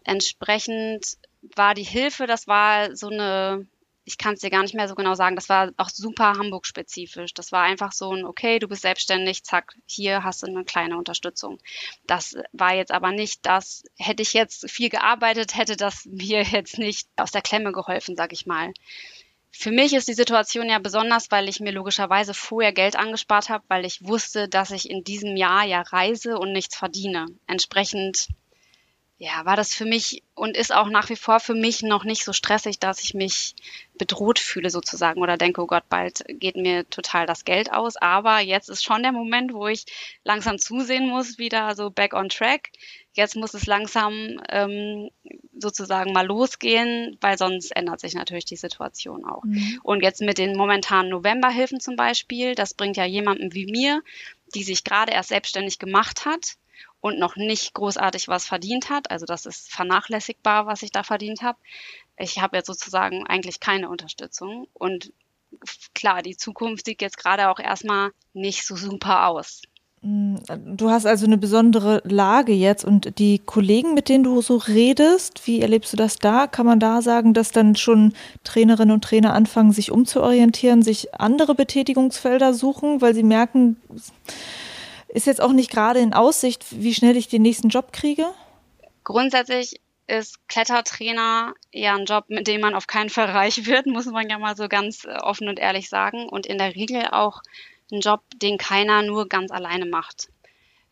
[0.04, 1.16] Entsprechend
[1.56, 3.66] war die Hilfe, das war so eine,
[4.04, 7.34] ich kann es dir gar nicht mehr so genau sagen, das war auch super Hamburg-spezifisch.
[7.34, 10.96] Das war einfach so ein, okay, du bist selbstständig, zack, hier hast du eine kleine
[10.96, 11.58] Unterstützung.
[12.06, 16.78] Das war jetzt aber nicht das, hätte ich jetzt viel gearbeitet, hätte das mir jetzt
[16.78, 18.72] nicht aus der Klemme geholfen, sag ich mal.
[19.50, 23.64] Für mich ist die Situation ja besonders, weil ich mir logischerweise vorher Geld angespart habe,
[23.68, 27.26] weil ich wusste, dass ich in diesem Jahr ja reise und nichts verdiene.
[27.46, 28.28] Entsprechend
[29.20, 32.24] ja, war das für mich und ist auch nach wie vor für mich noch nicht
[32.24, 33.56] so stressig, dass ich mich
[33.98, 37.96] bedroht fühle sozusagen oder denke, oh Gott, bald geht mir total das Geld aus.
[37.96, 39.86] Aber jetzt ist schon der Moment, wo ich
[40.22, 42.70] langsam zusehen muss, wieder so back on track.
[43.12, 45.10] Jetzt muss es langsam ähm,
[45.58, 49.42] sozusagen mal losgehen, weil sonst ändert sich natürlich die Situation auch.
[49.42, 49.80] Mhm.
[49.82, 54.00] Und jetzt mit den momentanen Novemberhilfen zum Beispiel, das bringt ja jemandem wie mir,
[54.54, 56.54] die sich gerade erst selbstständig gemacht hat,
[57.00, 59.10] und noch nicht großartig was verdient hat.
[59.10, 61.58] Also das ist vernachlässigbar, was ich da verdient habe.
[62.16, 64.66] Ich habe jetzt sozusagen eigentlich keine Unterstützung.
[64.72, 65.12] Und
[65.94, 69.62] klar, die Zukunft sieht jetzt gerade auch erstmal nicht so super aus.
[70.00, 75.44] Du hast also eine besondere Lage jetzt und die Kollegen, mit denen du so redest,
[75.48, 76.46] wie erlebst du das da?
[76.46, 78.12] Kann man da sagen, dass dann schon
[78.44, 83.76] Trainerinnen und Trainer anfangen, sich umzuorientieren, sich andere Betätigungsfelder suchen, weil sie merken,
[85.08, 88.26] ist jetzt auch nicht gerade in Aussicht, wie schnell ich den nächsten Job kriege?
[89.04, 94.06] Grundsätzlich ist Klettertrainer ja ein Job, mit dem man auf keinen Fall reich wird, muss
[94.06, 96.28] man ja mal so ganz äh, offen und ehrlich sagen.
[96.28, 97.42] Und in der Regel auch
[97.92, 100.28] ein Job, den keiner nur ganz alleine macht.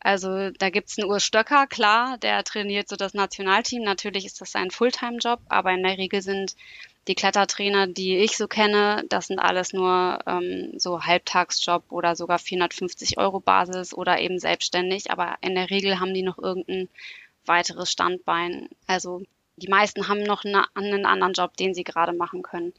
[0.01, 3.83] Also da gibt's einen Urs Stöcker, klar, der trainiert so das Nationalteam.
[3.83, 6.55] Natürlich ist das sein Fulltime-Job, aber in der Regel sind
[7.09, 12.39] die Klettertrainer, die ich so kenne, das sind alles nur ähm, so Halbtagsjob oder sogar
[12.39, 15.11] 450 Euro Basis oder eben selbstständig.
[15.11, 16.89] Aber in der Regel haben die noch irgendein
[17.45, 18.69] weiteres Standbein.
[18.87, 19.23] Also
[19.57, 22.73] die meisten haben noch eine, einen anderen Job, den sie gerade machen können.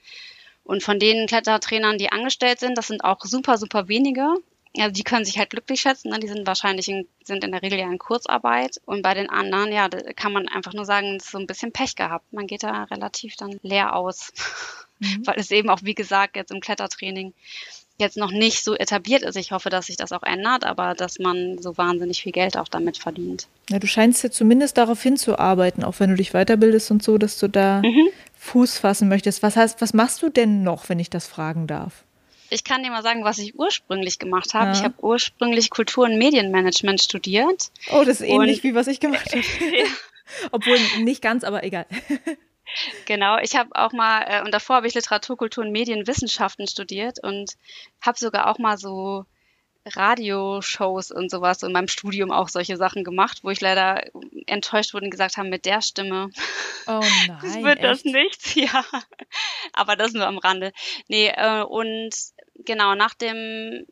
[0.63, 4.35] Und von den Klettertrainern, die angestellt sind, das sind auch super, super wenige
[4.73, 6.09] ja, die können sich halt glücklich schätzen.
[6.09, 6.19] Ne?
[6.19, 8.79] Die sind wahrscheinlich in, sind in der Regel ja in Kurzarbeit.
[8.85, 11.47] Und bei den anderen, ja, da kann man einfach nur sagen, es ist so ein
[11.47, 12.31] bisschen Pech gehabt.
[12.31, 14.31] Man geht da relativ dann leer aus.
[14.99, 15.21] Mhm.
[15.25, 17.33] Weil es eben auch, wie gesagt, jetzt im Klettertraining
[17.99, 19.35] jetzt noch nicht so etabliert ist.
[19.35, 22.67] Ich hoffe, dass sich das auch ändert, aber dass man so wahnsinnig viel Geld auch
[22.67, 23.47] damit verdient.
[23.69, 27.39] Ja, du scheinst ja zumindest darauf hinzuarbeiten, auch wenn du dich weiterbildest und so, dass
[27.39, 28.09] du da mhm.
[28.35, 29.41] Fuß fassen möchtest.
[29.41, 32.03] Was heißt, was machst du denn noch, wenn ich das fragen darf?
[32.49, 34.67] Ich kann dir mal sagen, was ich ursprünglich gemacht habe.
[34.67, 34.73] Ja.
[34.73, 37.71] Ich habe ursprünglich Kultur- und Medienmanagement studiert.
[37.91, 39.43] Oh, das ist ähnlich wie was ich gemacht habe.
[40.51, 41.85] Obwohl nicht ganz, aber egal.
[43.05, 47.17] Genau, ich habe auch mal, äh, und davor habe ich Literatur, Kultur und Medienwissenschaften studiert
[47.23, 47.53] und
[48.01, 49.25] habe sogar auch mal so
[49.95, 54.03] Radioshows und sowas in meinem Studium auch solche Sachen gemacht, wo ich leider
[54.45, 56.29] enttäuscht wurde und gesagt habe, mit der Stimme
[56.87, 57.83] oh nein, das wird echt?
[57.83, 58.83] das nichts, ja.
[59.73, 60.73] Aber das nur am Rande.
[61.07, 62.11] Nee, äh, und
[62.65, 63.85] genau, nach dem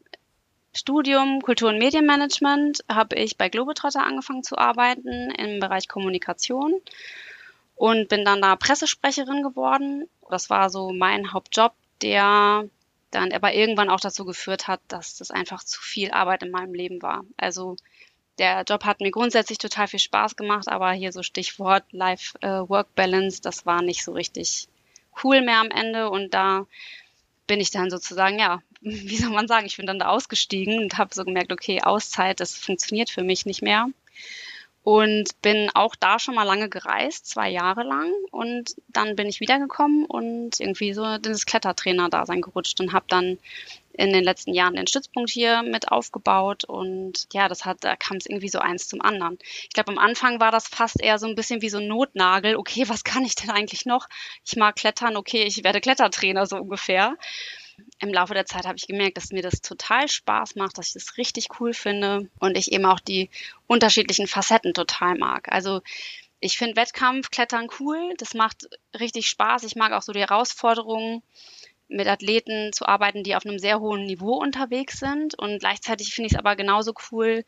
[0.73, 6.81] Studium Kultur- und Medienmanagement habe ich bei Globetrotter angefangen zu arbeiten im Bereich Kommunikation
[7.75, 10.09] und bin dann da Pressesprecherin geworden.
[10.29, 12.67] Das war so mein Hauptjob, der
[13.15, 16.73] dann aber irgendwann auch dazu geführt hat, dass das einfach zu viel Arbeit in meinem
[16.73, 17.25] Leben war.
[17.37, 17.77] Also
[18.37, 23.41] der Job hat mir grundsätzlich total viel Spaß gemacht, aber hier so Stichwort Life-Work-Balance, äh,
[23.41, 24.67] das war nicht so richtig
[25.23, 26.65] cool mehr am Ende und da
[27.47, 30.97] bin ich dann sozusagen, ja, wie soll man sagen, ich bin dann da ausgestiegen und
[30.97, 33.87] habe so gemerkt, okay, Auszeit, das funktioniert für mich nicht mehr
[34.85, 38.11] und bin auch da schon mal lange gereist, zwei Jahre lang.
[38.29, 43.39] Und dann bin ich wiedergekommen und irgendwie so in das Klettertrainer-Dasein gerutscht und habe dann
[43.93, 48.17] in den letzten Jahren den Stützpunkt hier mit aufgebaut und ja, das hat, da kam
[48.17, 49.39] es irgendwie so eins zum anderen.
[49.63, 52.55] Ich glaube, am Anfang war das fast eher so ein bisschen wie so ein Notnagel.
[52.55, 54.07] Okay, was kann ich denn eigentlich noch?
[54.45, 57.17] Ich mag klettern, okay, ich werde Klettertrainer so ungefähr.
[57.99, 60.93] Im Laufe der Zeit habe ich gemerkt, dass mir das total Spaß macht, dass ich
[60.93, 63.29] das richtig cool finde und ich eben auch die
[63.67, 65.51] unterschiedlichen Facetten total mag.
[65.51, 65.81] Also
[66.39, 68.67] ich finde Wettkampfklettern cool, das macht
[68.99, 69.63] richtig Spaß.
[69.63, 71.23] Ich mag auch so die Herausforderungen
[71.87, 75.37] mit Athleten zu arbeiten, die auf einem sehr hohen Niveau unterwegs sind.
[75.37, 77.45] Und gleichzeitig finde ich es aber genauso cool,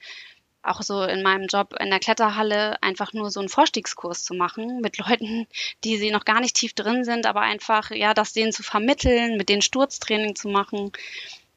[0.67, 4.79] auch so in meinem Job in der Kletterhalle einfach nur so einen Vorstiegskurs zu machen
[4.81, 5.47] mit Leuten,
[5.83, 9.37] die sie noch gar nicht tief drin sind, aber einfach, ja, das denen zu vermitteln,
[9.37, 10.91] mit denen Sturztraining zu machen.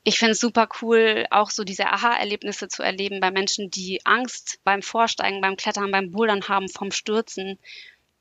[0.03, 4.61] Ich finde es super cool, auch so diese Aha-Erlebnisse zu erleben bei Menschen, die Angst
[4.65, 7.59] beim Vorsteigen, beim Klettern, beim Bouldern haben vom Stürzen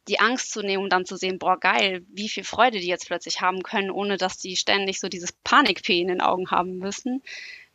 [0.10, 3.08] die Angst zu nehmen und dann zu sehen, boah, geil, wie viel Freude die jetzt
[3.08, 7.22] plötzlich haben können, ohne dass die ständig so dieses Panikpee in den Augen haben müssen.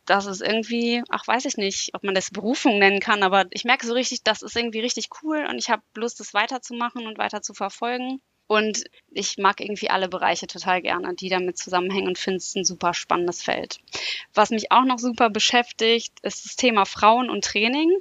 [0.05, 3.63] Das ist irgendwie, ach, weiß ich nicht, ob man das Berufung nennen kann, aber ich
[3.63, 7.17] merke so richtig, das ist irgendwie richtig cool und ich habe Lust, das weiterzumachen und
[7.17, 8.21] weiter zu verfolgen.
[8.47, 12.63] Und ich mag irgendwie alle Bereiche total gerne, die damit zusammenhängen und finde es ein
[12.63, 13.79] super spannendes Feld.
[14.35, 17.91] Was mich auch noch super beschäftigt, ist das Thema Frauen und Training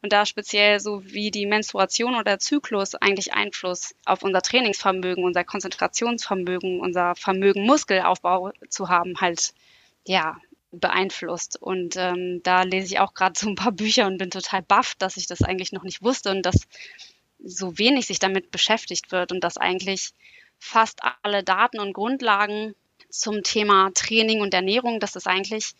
[0.00, 5.42] und da speziell so wie die Menstruation oder Zyklus eigentlich Einfluss auf unser Trainingsvermögen, unser
[5.42, 9.52] Konzentrationsvermögen, unser Vermögen Muskelaufbau zu haben, halt
[10.06, 10.36] ja
[10.78, 11.60] beeinflusst.
[11.60, 14.94] Und ähm, da lese ich auch gerade so ein paar Bücher und bin total baff,
[14.98, 16.66] dass ich das eigentlich noch nicht wusste und dass
[17.42, 20.10] so wenig sich damit beschäftigt wird und dass eigentlich
[20.58, 22.74] fast alle Daten und Grundlagen
[23.10, 25.74] zum Thema Training und Ernährung, dass das eigentlich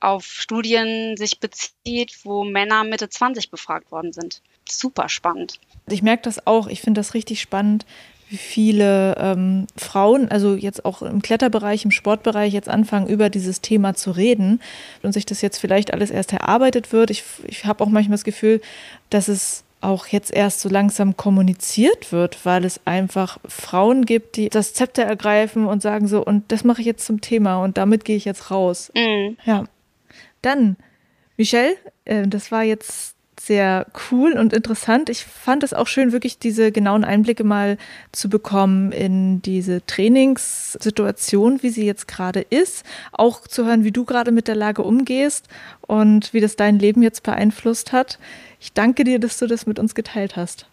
[0.00, 4.42] auf Studien sich bezieht, wo Männer Mitte 20 befragt worden sind.
[4.68, 5.60] Super spannend.
[5.88, 6.66] Ich merke das auch.
[6.66, 7.86] Ich finde das richtig spannend,
[8.34, 13.60] wie viele ähm, Frauen, also jetzt auch im Kletterbereich, im Sportbereich, jetzt anfangen, über dieses
[13.60, 14.60] Thema zu reden
[15.04, 17.10] und sich das jetzt vielleicht alles erst erarbeitet wird.
[17.10, 18.60] Ich, ich habe auch manchmal das Gefühl,
[19.08, 24.48] dass es auch jetzt erst so langsam kommuniziert wird, weil es einfach Frauen gibt, die
[24.48, 28.04] das Zepter ergreifen und sagen so, und das mache ich jetzt zum Thema und damit
[28.04, 28.90] gehe ich jetzt raus.
[28.96, 29.36] Mhm.
[29.44, 29.64] Ja.
[30.42, 30.74] Dann,
[31.36, 33.13] Michelle, äh, das war jetzt
[33.46, 35.08] sehr cool und interessant.
[35.10, 37.78] Ich fand es auch schön, wirklich diese genauen Einblicke mal
[38.12, 42.84] zu bekommen in diese Trainingssituation, wie sie jetzt gerade ist.
[43.12, 45.48] Auch zu hören, wie du gerade mit der Lage umgehst
[45.82, 48.18] und wie das dein Leben jetzt beeinflusst hat.
[48.60, 50.66] Ich danke dir, dass du das mit uns geteilt hast.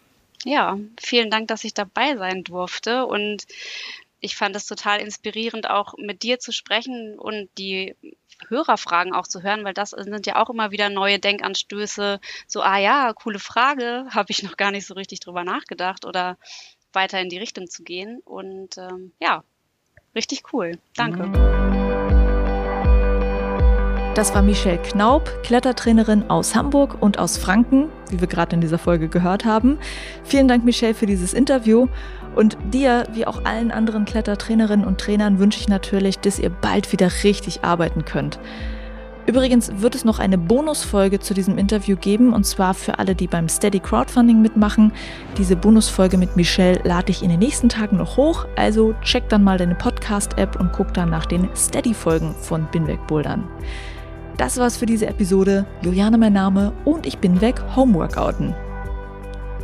[0.44, 3.06] Ja, vielen Dank, dass ich dabei sein durfte.
[3.06, 3.44] Und
[4.20, 7.94] ich fand es total inspirierend, auch mit dir zu sprechen und die
[8.48, 12.20] Hörerfragen auch zu hören, weil das sind ja auch immer wieder neue Denkanstöße.
[12.46, 16.36] So, ah ja, coole Frage, habe ich noch gar nicht so richtig drüber nachgedacht oder
[16.92, 18.20] weiter in die Richtung zu gehen.
[18.24, 19.44] Und ähm, ja,
[20.14, 20.78] richtig cool.
[20.96, 21.30] Danke.
[24.14, 28.78] Das war Michelle Knaub, Klettertrainerin aus Hamburg und aus Franken, wie wir gerade in dieser
[28.78, 29.78] Folge gehört haben.
[30.22, 31.88] Vielen Dank, Michelle, für dieses Interview.
[32.34, 36.92] Und dir, wie auch allen anderen Klettertrainerinnen und Trainern, wünsche ich natürlich, dass ihr bald
[36.92, 38.38] wieder richtig arbeiten könnt.
[39.24, 43.28] Übrigens wird es noch eine Bonusfolge zu diesem Interview geben, und zwar für alle, die
[43.28, 44.92] beim Steady Crowdfunding mitmachen.
[45.38, 49.44] Diese Bonusfolge mit Michelle lade ich in den nächsten Tagen noch hoch, also check dann
[49.44, 53.46] mal deine Podcast-App und guck dann nach den Steady-Folgen von Binweg Bouldern.
[54.38, 55.66] Das war's für diese Episode.
[55.82, 58.54] Juliane mein Name und ich bin weg Homeworkouten.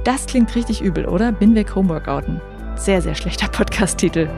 [0.04, 1.32] Das klingt richtig übel, oder?
[1.32, 2.40] Bin weg Homeworkouten.
[2.78, 4.28] Sehr, sehr schlechter Podcast-Titel.